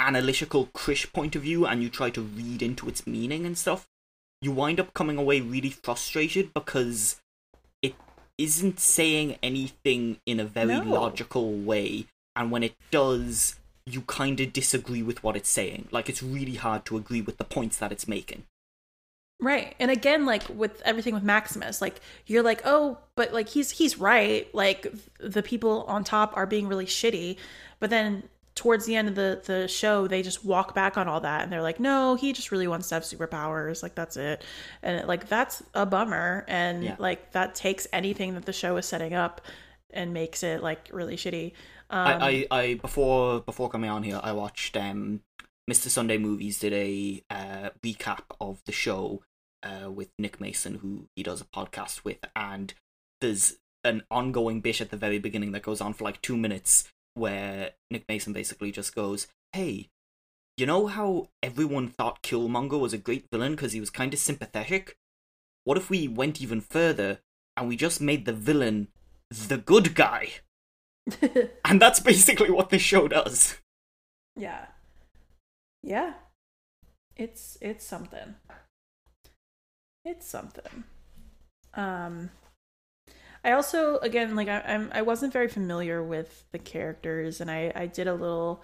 [0.00, 3.86] analytical Krish point of view and you try to read into its meaning and stuff,
[4.40, 7.21] you wind up coming away really frustrated because it
[8.38, 10.82] isn't saying anything in a very No.
[10.82, 13.56] logical way, and when it does,
[13.86, 15.88] you kind of disagree with what it's saying.
[15.90, 18.44] Like it's really hard to agree with the points that it's making.
[19.40, 19.74] Right.
[19.80, 23.98] And again, like with everything with Maximus, like you're like, oh, but like he's he's
[23.98, 24.48] right.
[24.54, 24.86] Like
[25.18, 27.36] the people on top are being really shitty.
[27.80, 31.20] But then towards the end of the the show, they just walk back on all
[31.20, 33.82] that and they're like, no, he just really wants to have superpowers.
[33.82, 34.44] Like that's it.
[34.82, 36.44] And like that's a bummer.
[36.48, 36.96] And Yeah.
[36.98, 39.40] like that takes anything that the show is setting up
[39.90, 41.52] and makes it like really shitty.
[41.90, 45.20] Um, I, I, I before before coming on here, I watched um,
[45.70, 45.88] Mr.
[45.88, 49.22] Sunday Movies did a uh, recap of the show
[49.62, 52.74] uh, with Nick Mason, who he does a podcast with, and
[53.20, 56.90] there's an ongoing bit at the very beginning that goes on for like two minutes,
[57.14, 59.90] where Nick Mason basically just goes, "Hey,
[60.56, 64.20] you know how everyone thought Killmonger was a great villain because he was kind of
[64.20, 64.96] sympathetic?
[65.64, 67.20] What if we went even further
[67.56, 68.88] and we just made the villain
[69.30, 70.30] the good guy?"
[71.64, 73.58] And that's basically what this show does.
[74.36, 74.66] Yeah.
[75.82, 76.14] Yeah.
[77.16, 78.36] It's it's something.
[80.04, 80.84] It's something.
[81.74, 82.30] Um
[83.44, 87.72] I also again like I, I'm I wasn't very familiar with the characters and I
[87.74, 88.62] I did a little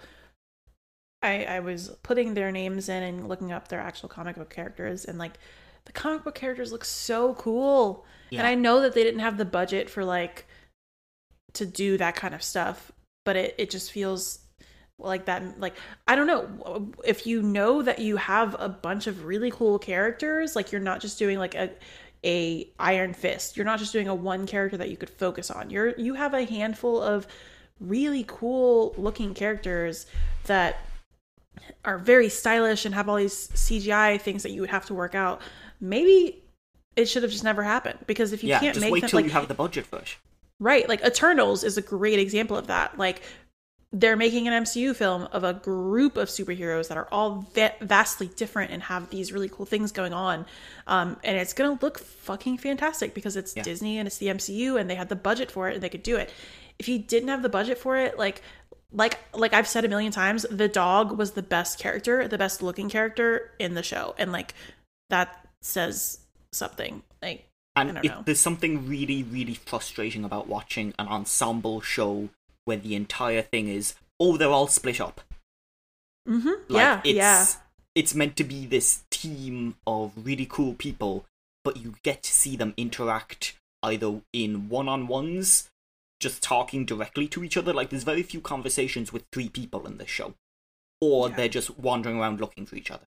[1.21, 5.05] I I was putting their names in and looking up their actual comic book characters
[5.05, 5.37] and like
[5.85, 8.05] the comic book characters look so cool.
[8.29, 8.39] Yeah.
[8.39, 10.45] And I know that they didn't have the budget for like
[11.53, 12.91] to do that kind of stuff,
[13.25, 14.39] but it it just feels
[14.99, 15.75] like that like
[16.07, 20.55] I don't know if you know that you have a bunch of really cool characters,
[20.55, 21.71] like you're not just doing like a
[22.25, 23.55] a Iron Fist.
[23.55, 25.69] You're not just doing a one character that you could focus on.
[25.69, 27.27] You're you have a handful of
[27.79, 30.05] really cool looking characters
[30.45, 30.77] that
[31.85, 35.15] are very stylish and have all these CGI things that you would have to work
[35.15, 35.41] out.
[35.79, 36.43] Maybe
[36.95, 39.09] it should have just never happened because if you yeah, can't just make wait them
[39.09, 40.17] till like you have the budget it.
[40.59, 42.97] Right, like Eternals is a great example of that.
[42.97, 43.21] Like
[43.91, 48.27] they're making an MCU film of a group of superheroes that are all va- vastly
[48.35, 50.45] different and have these really cool things going on.
[50.85, 53.63] Um, and it's going to look fucking fantastic because it's Yeah.
[53.63, 56.03] Disney and it's the MCU and they had the budget for it and they could
[56.03, 56.31] do it.
[56.77, 58.41] If you didn't have the budget for it, like
[58.91, 62.61] like like I've said a million times, the dog was the best character, the best
[62.61, 64.13] looking character in the show.
[64.19, 64.53] And like
[65.09, 66.19] that says
[66.51, 67.01] something.
[67.23, 68.21] Like I And don't it, know.
[68.23, 72.29] there's something really, really frustrating about watching an ensemble show
[72.69, 75.21] where the entire thing is, oh, they're all split up.
[76.27, 76.49] Mm-hmm.
[76.67, 77.45] Like, yeah, it's, yeah.
[77.95, 81.25] It's meant to be this team of really cool people,
[81.63, 85.69] but you get to see them interact either in one on ones,
[86.19, 87.73] just talking directly to each other.
[87.73, 90.35] Like, there's very few conversations with three people in this show,
[91.01, 91.35] or Yeah.
[91.35, 93.07] they're just wandering around looking for each other.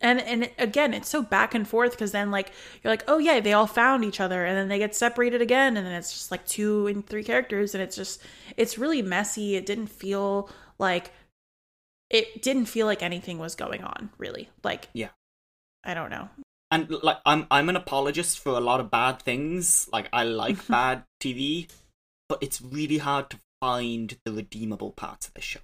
[0.00, 2.52] And and again it's so back and forth because then like
[2.82, 5.76] you're like oh yeah they all found each other and then they get separated again
[5.76, 8.20] and then it's just like two and three characters and it's just
[8.56, 11.12] it's really messy it didn't feel like
[12.10, 15.08] it didn't feel like anything was going on really like Yeah.
[15.84, 16.28] i don't know
[16.70, 19.88] and like I'm I'm an apologist for a lot of bad things.
[19.92, 21.68] Like I like bad TV,
[22.28, 25.60] but it's really hard to find the redeemable parts of this show.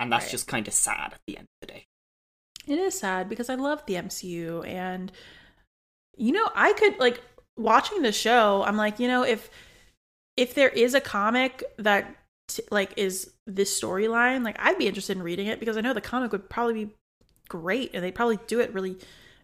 [0.00, 0.30] And that's Right.
[0.32, 1.86] just kind of sad at the end of the day.
[2.66, 5.10] It is sad because I love the MCU and
[6.16, 7.20] you know, I could like
[7.56, 9.50] watching the show, I'm like, you know, if
[10.36, 12.14] if there is a comic that
[12.48, 15.94] t- like is this storyline, like I'd be interested in reading it because I know
[15.94, 16.94] the comic would probably be
[17.48, 18.96] great and they'd probably do it really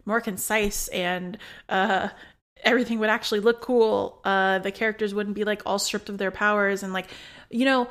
[0.05, 1.37] more concise and
[1.67, 2.09] uh
[2.63, 4.21] everything would actually look cool.
[4.23, 7.07] Uh the characters wouldn't be like all stripped of their powers and like
[7.49, 7.89] you know,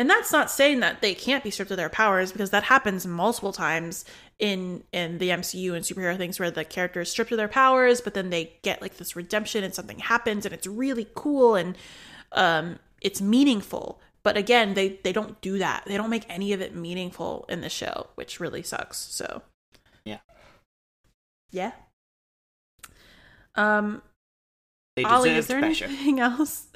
[0.00, 3.06] and that's not saying that they can't be stripped of their powers because that happens
[3.06, 4.06] multiple times
[4.38, 8.00] in in the MCU and superhero things where the character is stripped of their powers,
[8.00, 11.76] but then they get like this redemption and something happens and it's really cool and
[12.32, 14.00] um it's meaningful.
[14.22, 15.84] But again, they they don't do that.
[15.86, 18.96] They don't make any of it meaningful in the show, which really sucks.
[18.96, 19.42] So
[20.06, 20.20] Yeah.
[21.50, 21.72] yeah.
[23.54, 24.00] Um,
[24.96, 25.84] They Ollie, is there better.
[25.84, 26.68] anything else?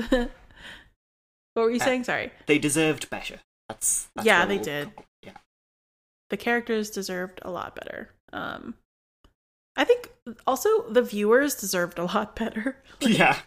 [1.55, 2.05] What were you Uh, saying?
[2.05, 2.31] Sorry.
[2.47, 3.41] They deserved better.
[3.69, 4.91] That's, that's Yeah, they did.
[5.23, 5.39] Yeah.
[6.31, 8.11] the characters deserved a lot better.
[8.33, 8.75] Um,
[9.77, 10.11] I think
[10.47, 12.77] also the viewers deserved a lot better.
[13.01, 13.39] Like, yeah.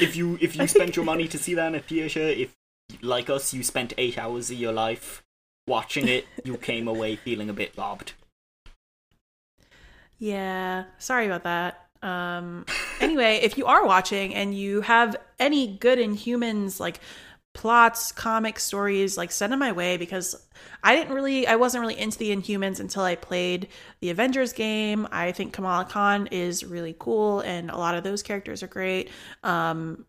[0.00, 2.20] If you if you I spent think- your money to see that in a theater,
[2.20, 2.54] if
[3.00, 5.22] like us, you spent eight hours of your life
[5.66, 8.12] watching it, you came away feeling a bit robbed.
[10.18, 11.86] Yeah, sorry about that.
[12.02, 12.64] Um,
[13.00, 17.00] anyway, if you are watching and you have any good in humans, like
[17.54, 20.34] plots, comic stories, like send them my way because
[20.82, 23.68] I didn't really, I wasn't really into the Inhumans until I played
[24.00, 25.06] the Avengers game.
[25.12, 29.10] I think Kamala Khan is really cool and a lot of those characters are great.
[29.42, 30.06] Um,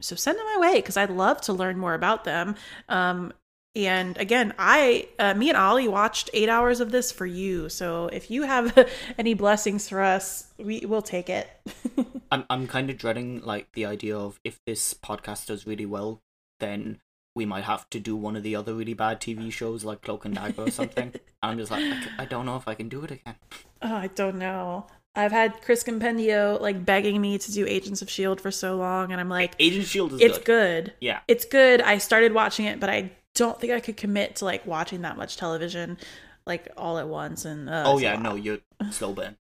[0.00, 2.56] so send them my way because I'd love to learn more about them.
[2.88, 3.32] Um,
[3.76, 7.68] and again, I, uh, me and Ollie watched eight hours of this for you.
[7.68, 8.88] So if you have
[9.18, 11.48] any blessings for us, we will take it.
[12.30, 16.20] I'm I'm kind of dreading like the idea of if this podcast does really well,
[16.60, 17.00] then
[17.34, 20.24] we might have to do one of the other really bad TV shows like Cloak
[20.24, 21.10] and Dagger or something.
[21.12, 23.34] and I'm just like, I, c- I don't know if I can do it again.
[23.82, 24.86] Oh, I don't know.
[25.16, 29.12] I've had Chris Compendio like begging me to do Agents of Shield for so long,
[29.12, 30.86] and I'm like, Agents of Shield is it's good.
[30.86, 30.92] good.
[31.00, 31.20] Yeah.
[31.28, 31.80] It's good.
[31.80, 35.16] I started watching it, but I don't think I could commit to like watching that
[35.16, 35.98] much television
[36.46, 37.44] like all at once.
[37.44, 38.58] And uh, Oh yeah, no, you're
[38.90, 39.36] slow burn.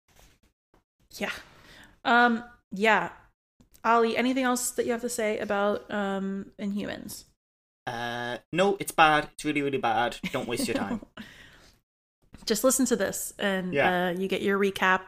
[1.16, 1.30] yeah,
[2.04, 3.10] um, yeah.
[3.84, 7.24] Ollie, anything else that you have to say about um Inhumans?
[7.86, 9.28] Uh, no, it's bad.
[9.32, 10.16] It's really, really bad.
[10.32, 11.00] Don't waste your time.
[12.44, 14.08] Just listen to this, and Yeah.
[14.08, 15.02] uh, you get your recap.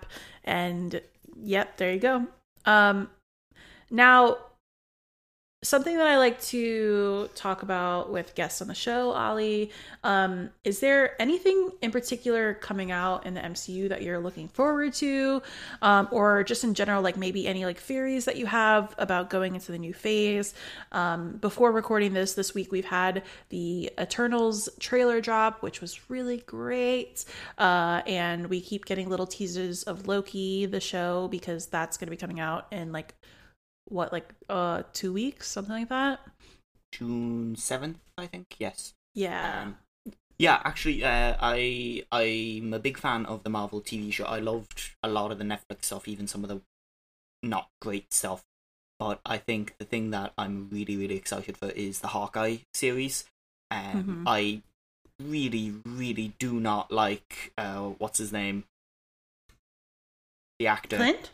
[0.44, 1.00] And
[1.36, 2.26] yep, there you go.
[2.64, 3.10] Um,
[3.90, 4.38] now
[5.62, 9.70] something that I like to talk about with guests on the show, Ollie,
[10.02, 14.94] um, is there anything in particular coming out in the MCU that you're looking forward
[14.94, 15.42] to,
[15.82, 19.54] um, or just in general, like maybe any like theories that you have about going
[19.54, 20.54] into the new phase?
[20.92, 26.38] Um, before recording this this week, we've had the Eternals trailer drop, which was really
[26.38, 27.26] great,
[27.58, 32.10] uh, and we keep getting little teasers of Loki, the show, because that's going to
[32.10, 33.14] be coming out in like
[33.90, 36.20] what like uh two weeks something like that
[36.92, 38.56] June seventh, I think.
[38.58, 38.94] Yes.
[39.14, 39.78] yeah Um,
[40.38, 44.24] yeah, actually, uh, I I'm a big fan of the Marvel TV show.
[44.24, 46.62] I loved a lot of the Netflix stuff, even some of the
[47.42, 48.42] not great stuff.
[48.98, 53.24] But I think the thing that I'm really really excited for is the Hawkeye series.
[53.70, 54.24] Um, Mhm.
[54.26, 54.62] I
[55.22, 58.64] really really do not like uh, what's his name,
[60.58, 60.96] the actor.
[60.96, 61.30] clint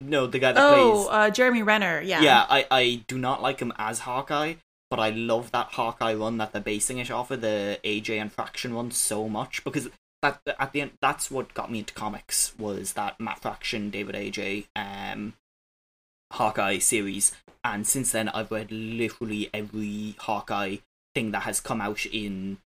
[0.00, 1.08] No, the guy that oh plays.
[1.10, 4.54] uh jeremy renner yeah Yeah, I, I do not like him as Hawkeye,
[4.90, 8.32] but I love that Hawkeye run that they're basing it off of the Aja and
[8.32, 9.88] Fraction one so much because
[10.22, 14.14] that at the end that's what got me into comics was that Matt Fraction, David
[14.16, 15.34] Aja, um,
[16.32, 17.32] Hawkeye series,
[17.64, 20.76] and since then I've read literally every Hawkeye
[21.14, 22.58] thing that has come out in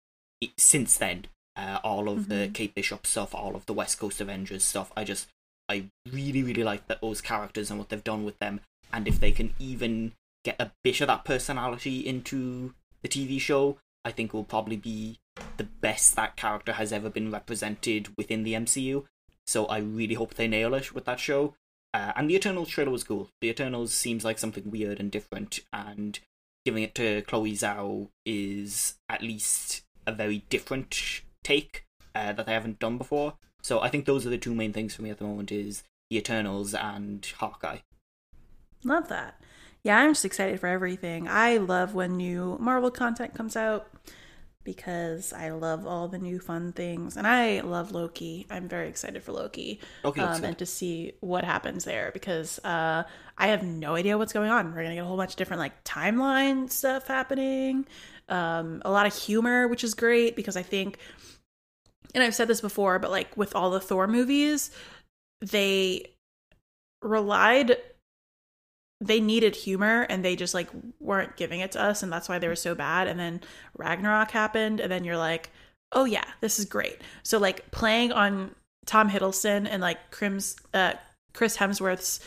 [0.56, 1.26] since then.
[1.56, 2.54] Uh, all of the Mhm.
[2.54, 4.92] Kate Bishop stuff, all of the West Coast Avengers stuff.
[4.96, 5.26] I just
[5.68, 8.60] I really, really like those characters and what they've done with them.
[8.92, 10.12] And if they can even
[10.44, 15.18] get a bit of that personality into the TV show, I think will probably be
[15.56, 19.04] the best that character has ever been represented within the MCU.
[19.46, 21.54] So I really hope they nail it with that show.
[21.94, 23.30] Uh, and the Eternals trailer was cool.
[23.40, 26.18] The Eternals seems like something weird and different, and
[26.64, 32.52] giving it to Chloe Zhao is at least a very different take uh, that they
[32.52, 33.34] haven't done before.
[33.62, 35.82] So I think those are the two main things for me at the moment: is
[36.10, 37.78] the Eternals and Hawkeye.
[38.84, 39.40] love that.
[39.82, 41.28] Yeah i'm just excited for everything.
[41.28, 43.88] I love when new marvel content comes out
[44.64, 47.16] because i love all the new fun things.
[47.16, 48.46] And i love loki.
[48.50, 49.80] I'm very excited for loki.
[50.04, 53.04] Looks um, and to see what happens there because uh,
[53.36, 54.74] I have no idea what's going on.
[54.74, 57.86] We're gonna get a whole bunch of different like timeline stuff happening,
[58.28, 60.98] um, a lot of humor, which is great because I think,
[62.14, 64.70] and I've said this before, but like with all the Thor movies,
[65.40, 66.06] they
[67.02, 67.76] relied.
[69.00, 70.68] They needed humor and they just like
[70.98, 73.06] weren't giving it to us, and that's why they were so bad.
[73.06, 73.40] And then
[73.76, 75.50] Ragnarok happened, and then you're like,
[75.92, 77.00] oh yeah, this is great.
[77.22, 78.54] So like playing on
[78.86, 80.94] Tom Hiddleston and like Crims, uh,
[81.34, 82.20] Chris Hemsworth's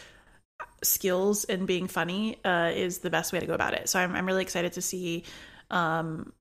[0.84, 3.90] skills in being funny uh, is the best way to go about it.
[3.90, 5.24] So I'm I'm really excited to see
[5.70, 6.34] um,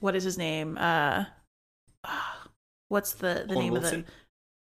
[0.00, 0.78] what is his name?
[0.78, 1.24] Uh,
[2.88, 4.00] what's the the Owen name Wilson?
[4.00, 4.12] of the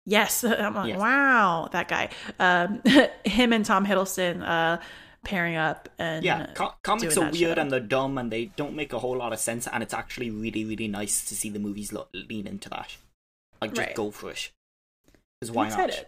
[0.04, 0.98] Yes, I'm like, Yes.
[0.98, 2.08] wow, that guy.
[2.38, 2.82] Um,
[3.24, 4.80] him and Tom Hiddleston uh,
[5.24, 7.60] pairing up and Yeah, co- comics are weird show.
[7.62, 9.68] and they're dumb and they don't make a whole lot of sense.
[9.68, 12.96] And it's actually really, really nice to see the movies lo- lean into that.
[13.60, 13.94] Like, just Right.
[13.94, 14.50] go for it.
[15.40, 15.88] Because why not?
[15.88, 16.06] excited.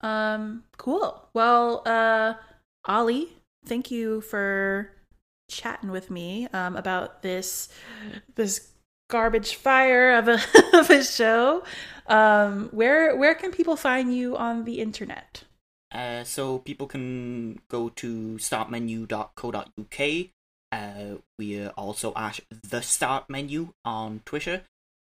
[0.00, 1.28] Um, cool.
[1.34, 2.34] Well, uh,
[2.86, 3.28] Ollie,
[3.64, 4.90] thank you for
[5.48, 7.68] chatting with me um, about this
[8.36, 8.71] this
[9.12, 10.40] garbage fire of a
[10.72, 11.62] of a show.
[12.08, 15.44] Um, where where can people find you on the internet?
[15.92, 20.00] Uh, so people can go to startmenu.co.uk.
[20.72, 24.62] Uh, we are also at the start menu on Twitter.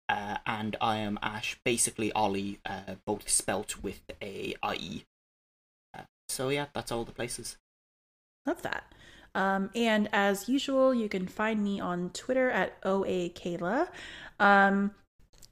[0.09, 5.05] Uh, and I am Ash, basically Ollie, uh, both spelt with a IE.
[5.95, 7.57] Uh, so yeah, that's all the places.
[8.47, 8.83] Love that.
[9.33, 13.87] Um, and as usual, you can find me on Twitter at OA Kayla.
[14.39, 14.91] Um,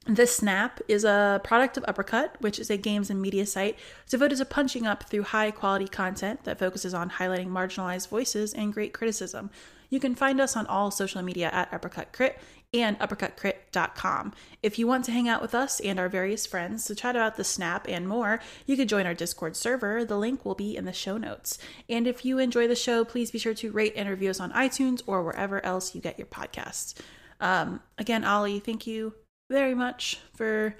[0.06, 3.78] the Snap is a product of Uppercut, which is a games and media site
[4.08, 8.72] devoted to punching up through high quality content that focuses on highlighting marginalized voices and
[8.72, 9.50] great criticism.
[9.90, 12.38] You can find us on all social media at Uppercut Crit
[12.72, 14.32] and uppercutcrit.com.
[14.62, 17.36] If you want to hang out with us and our various friends to chat about
[17.36, 20.04] the Snap and more, you can join our Discord server.
[20.04, 21.58] The link will be in the show notes.
[21.88, 24.52] And if you enjoy the show, please be sure to rate and review us on
[24.52, 26.94] iTunes or wherever else you get your podcasts.
[27.40, 29.14] Um, again, Ollie, thank you
[29.50, 30.76] very much for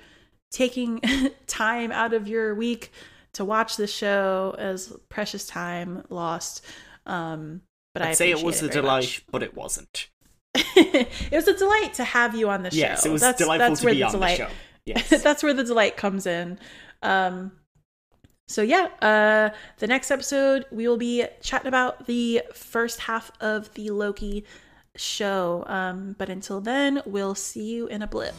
[0.52, 1.00] taking
[1.46, 2.92] time out of your week
[3.32, 6.64] to watch the show as precious time lost.
[7.06, 7.62] Um,
[7.94, 9.24] but I'd I say it was appreciate a delight, much.
[9.30, 10.08] but it wasn't.
[10.54, 12.76] it was a delight to have you on the show.
[12.76, 14.50] Yes, it was that's, delightful that's to where be the on delight, the show.
[14.86, 15.22] Yes.
[15.22, 16.58] that's where the delight comes in.
[17.02, 17.52] Um,
[18.48, 23.72] so yeah, uh, the next episode we will be chatting about the first half of
[23.74, 24.44] the Loki
[24.96, 25.64] show.
[25.66, 28.34] Um, but until then, we'll see you in a blip.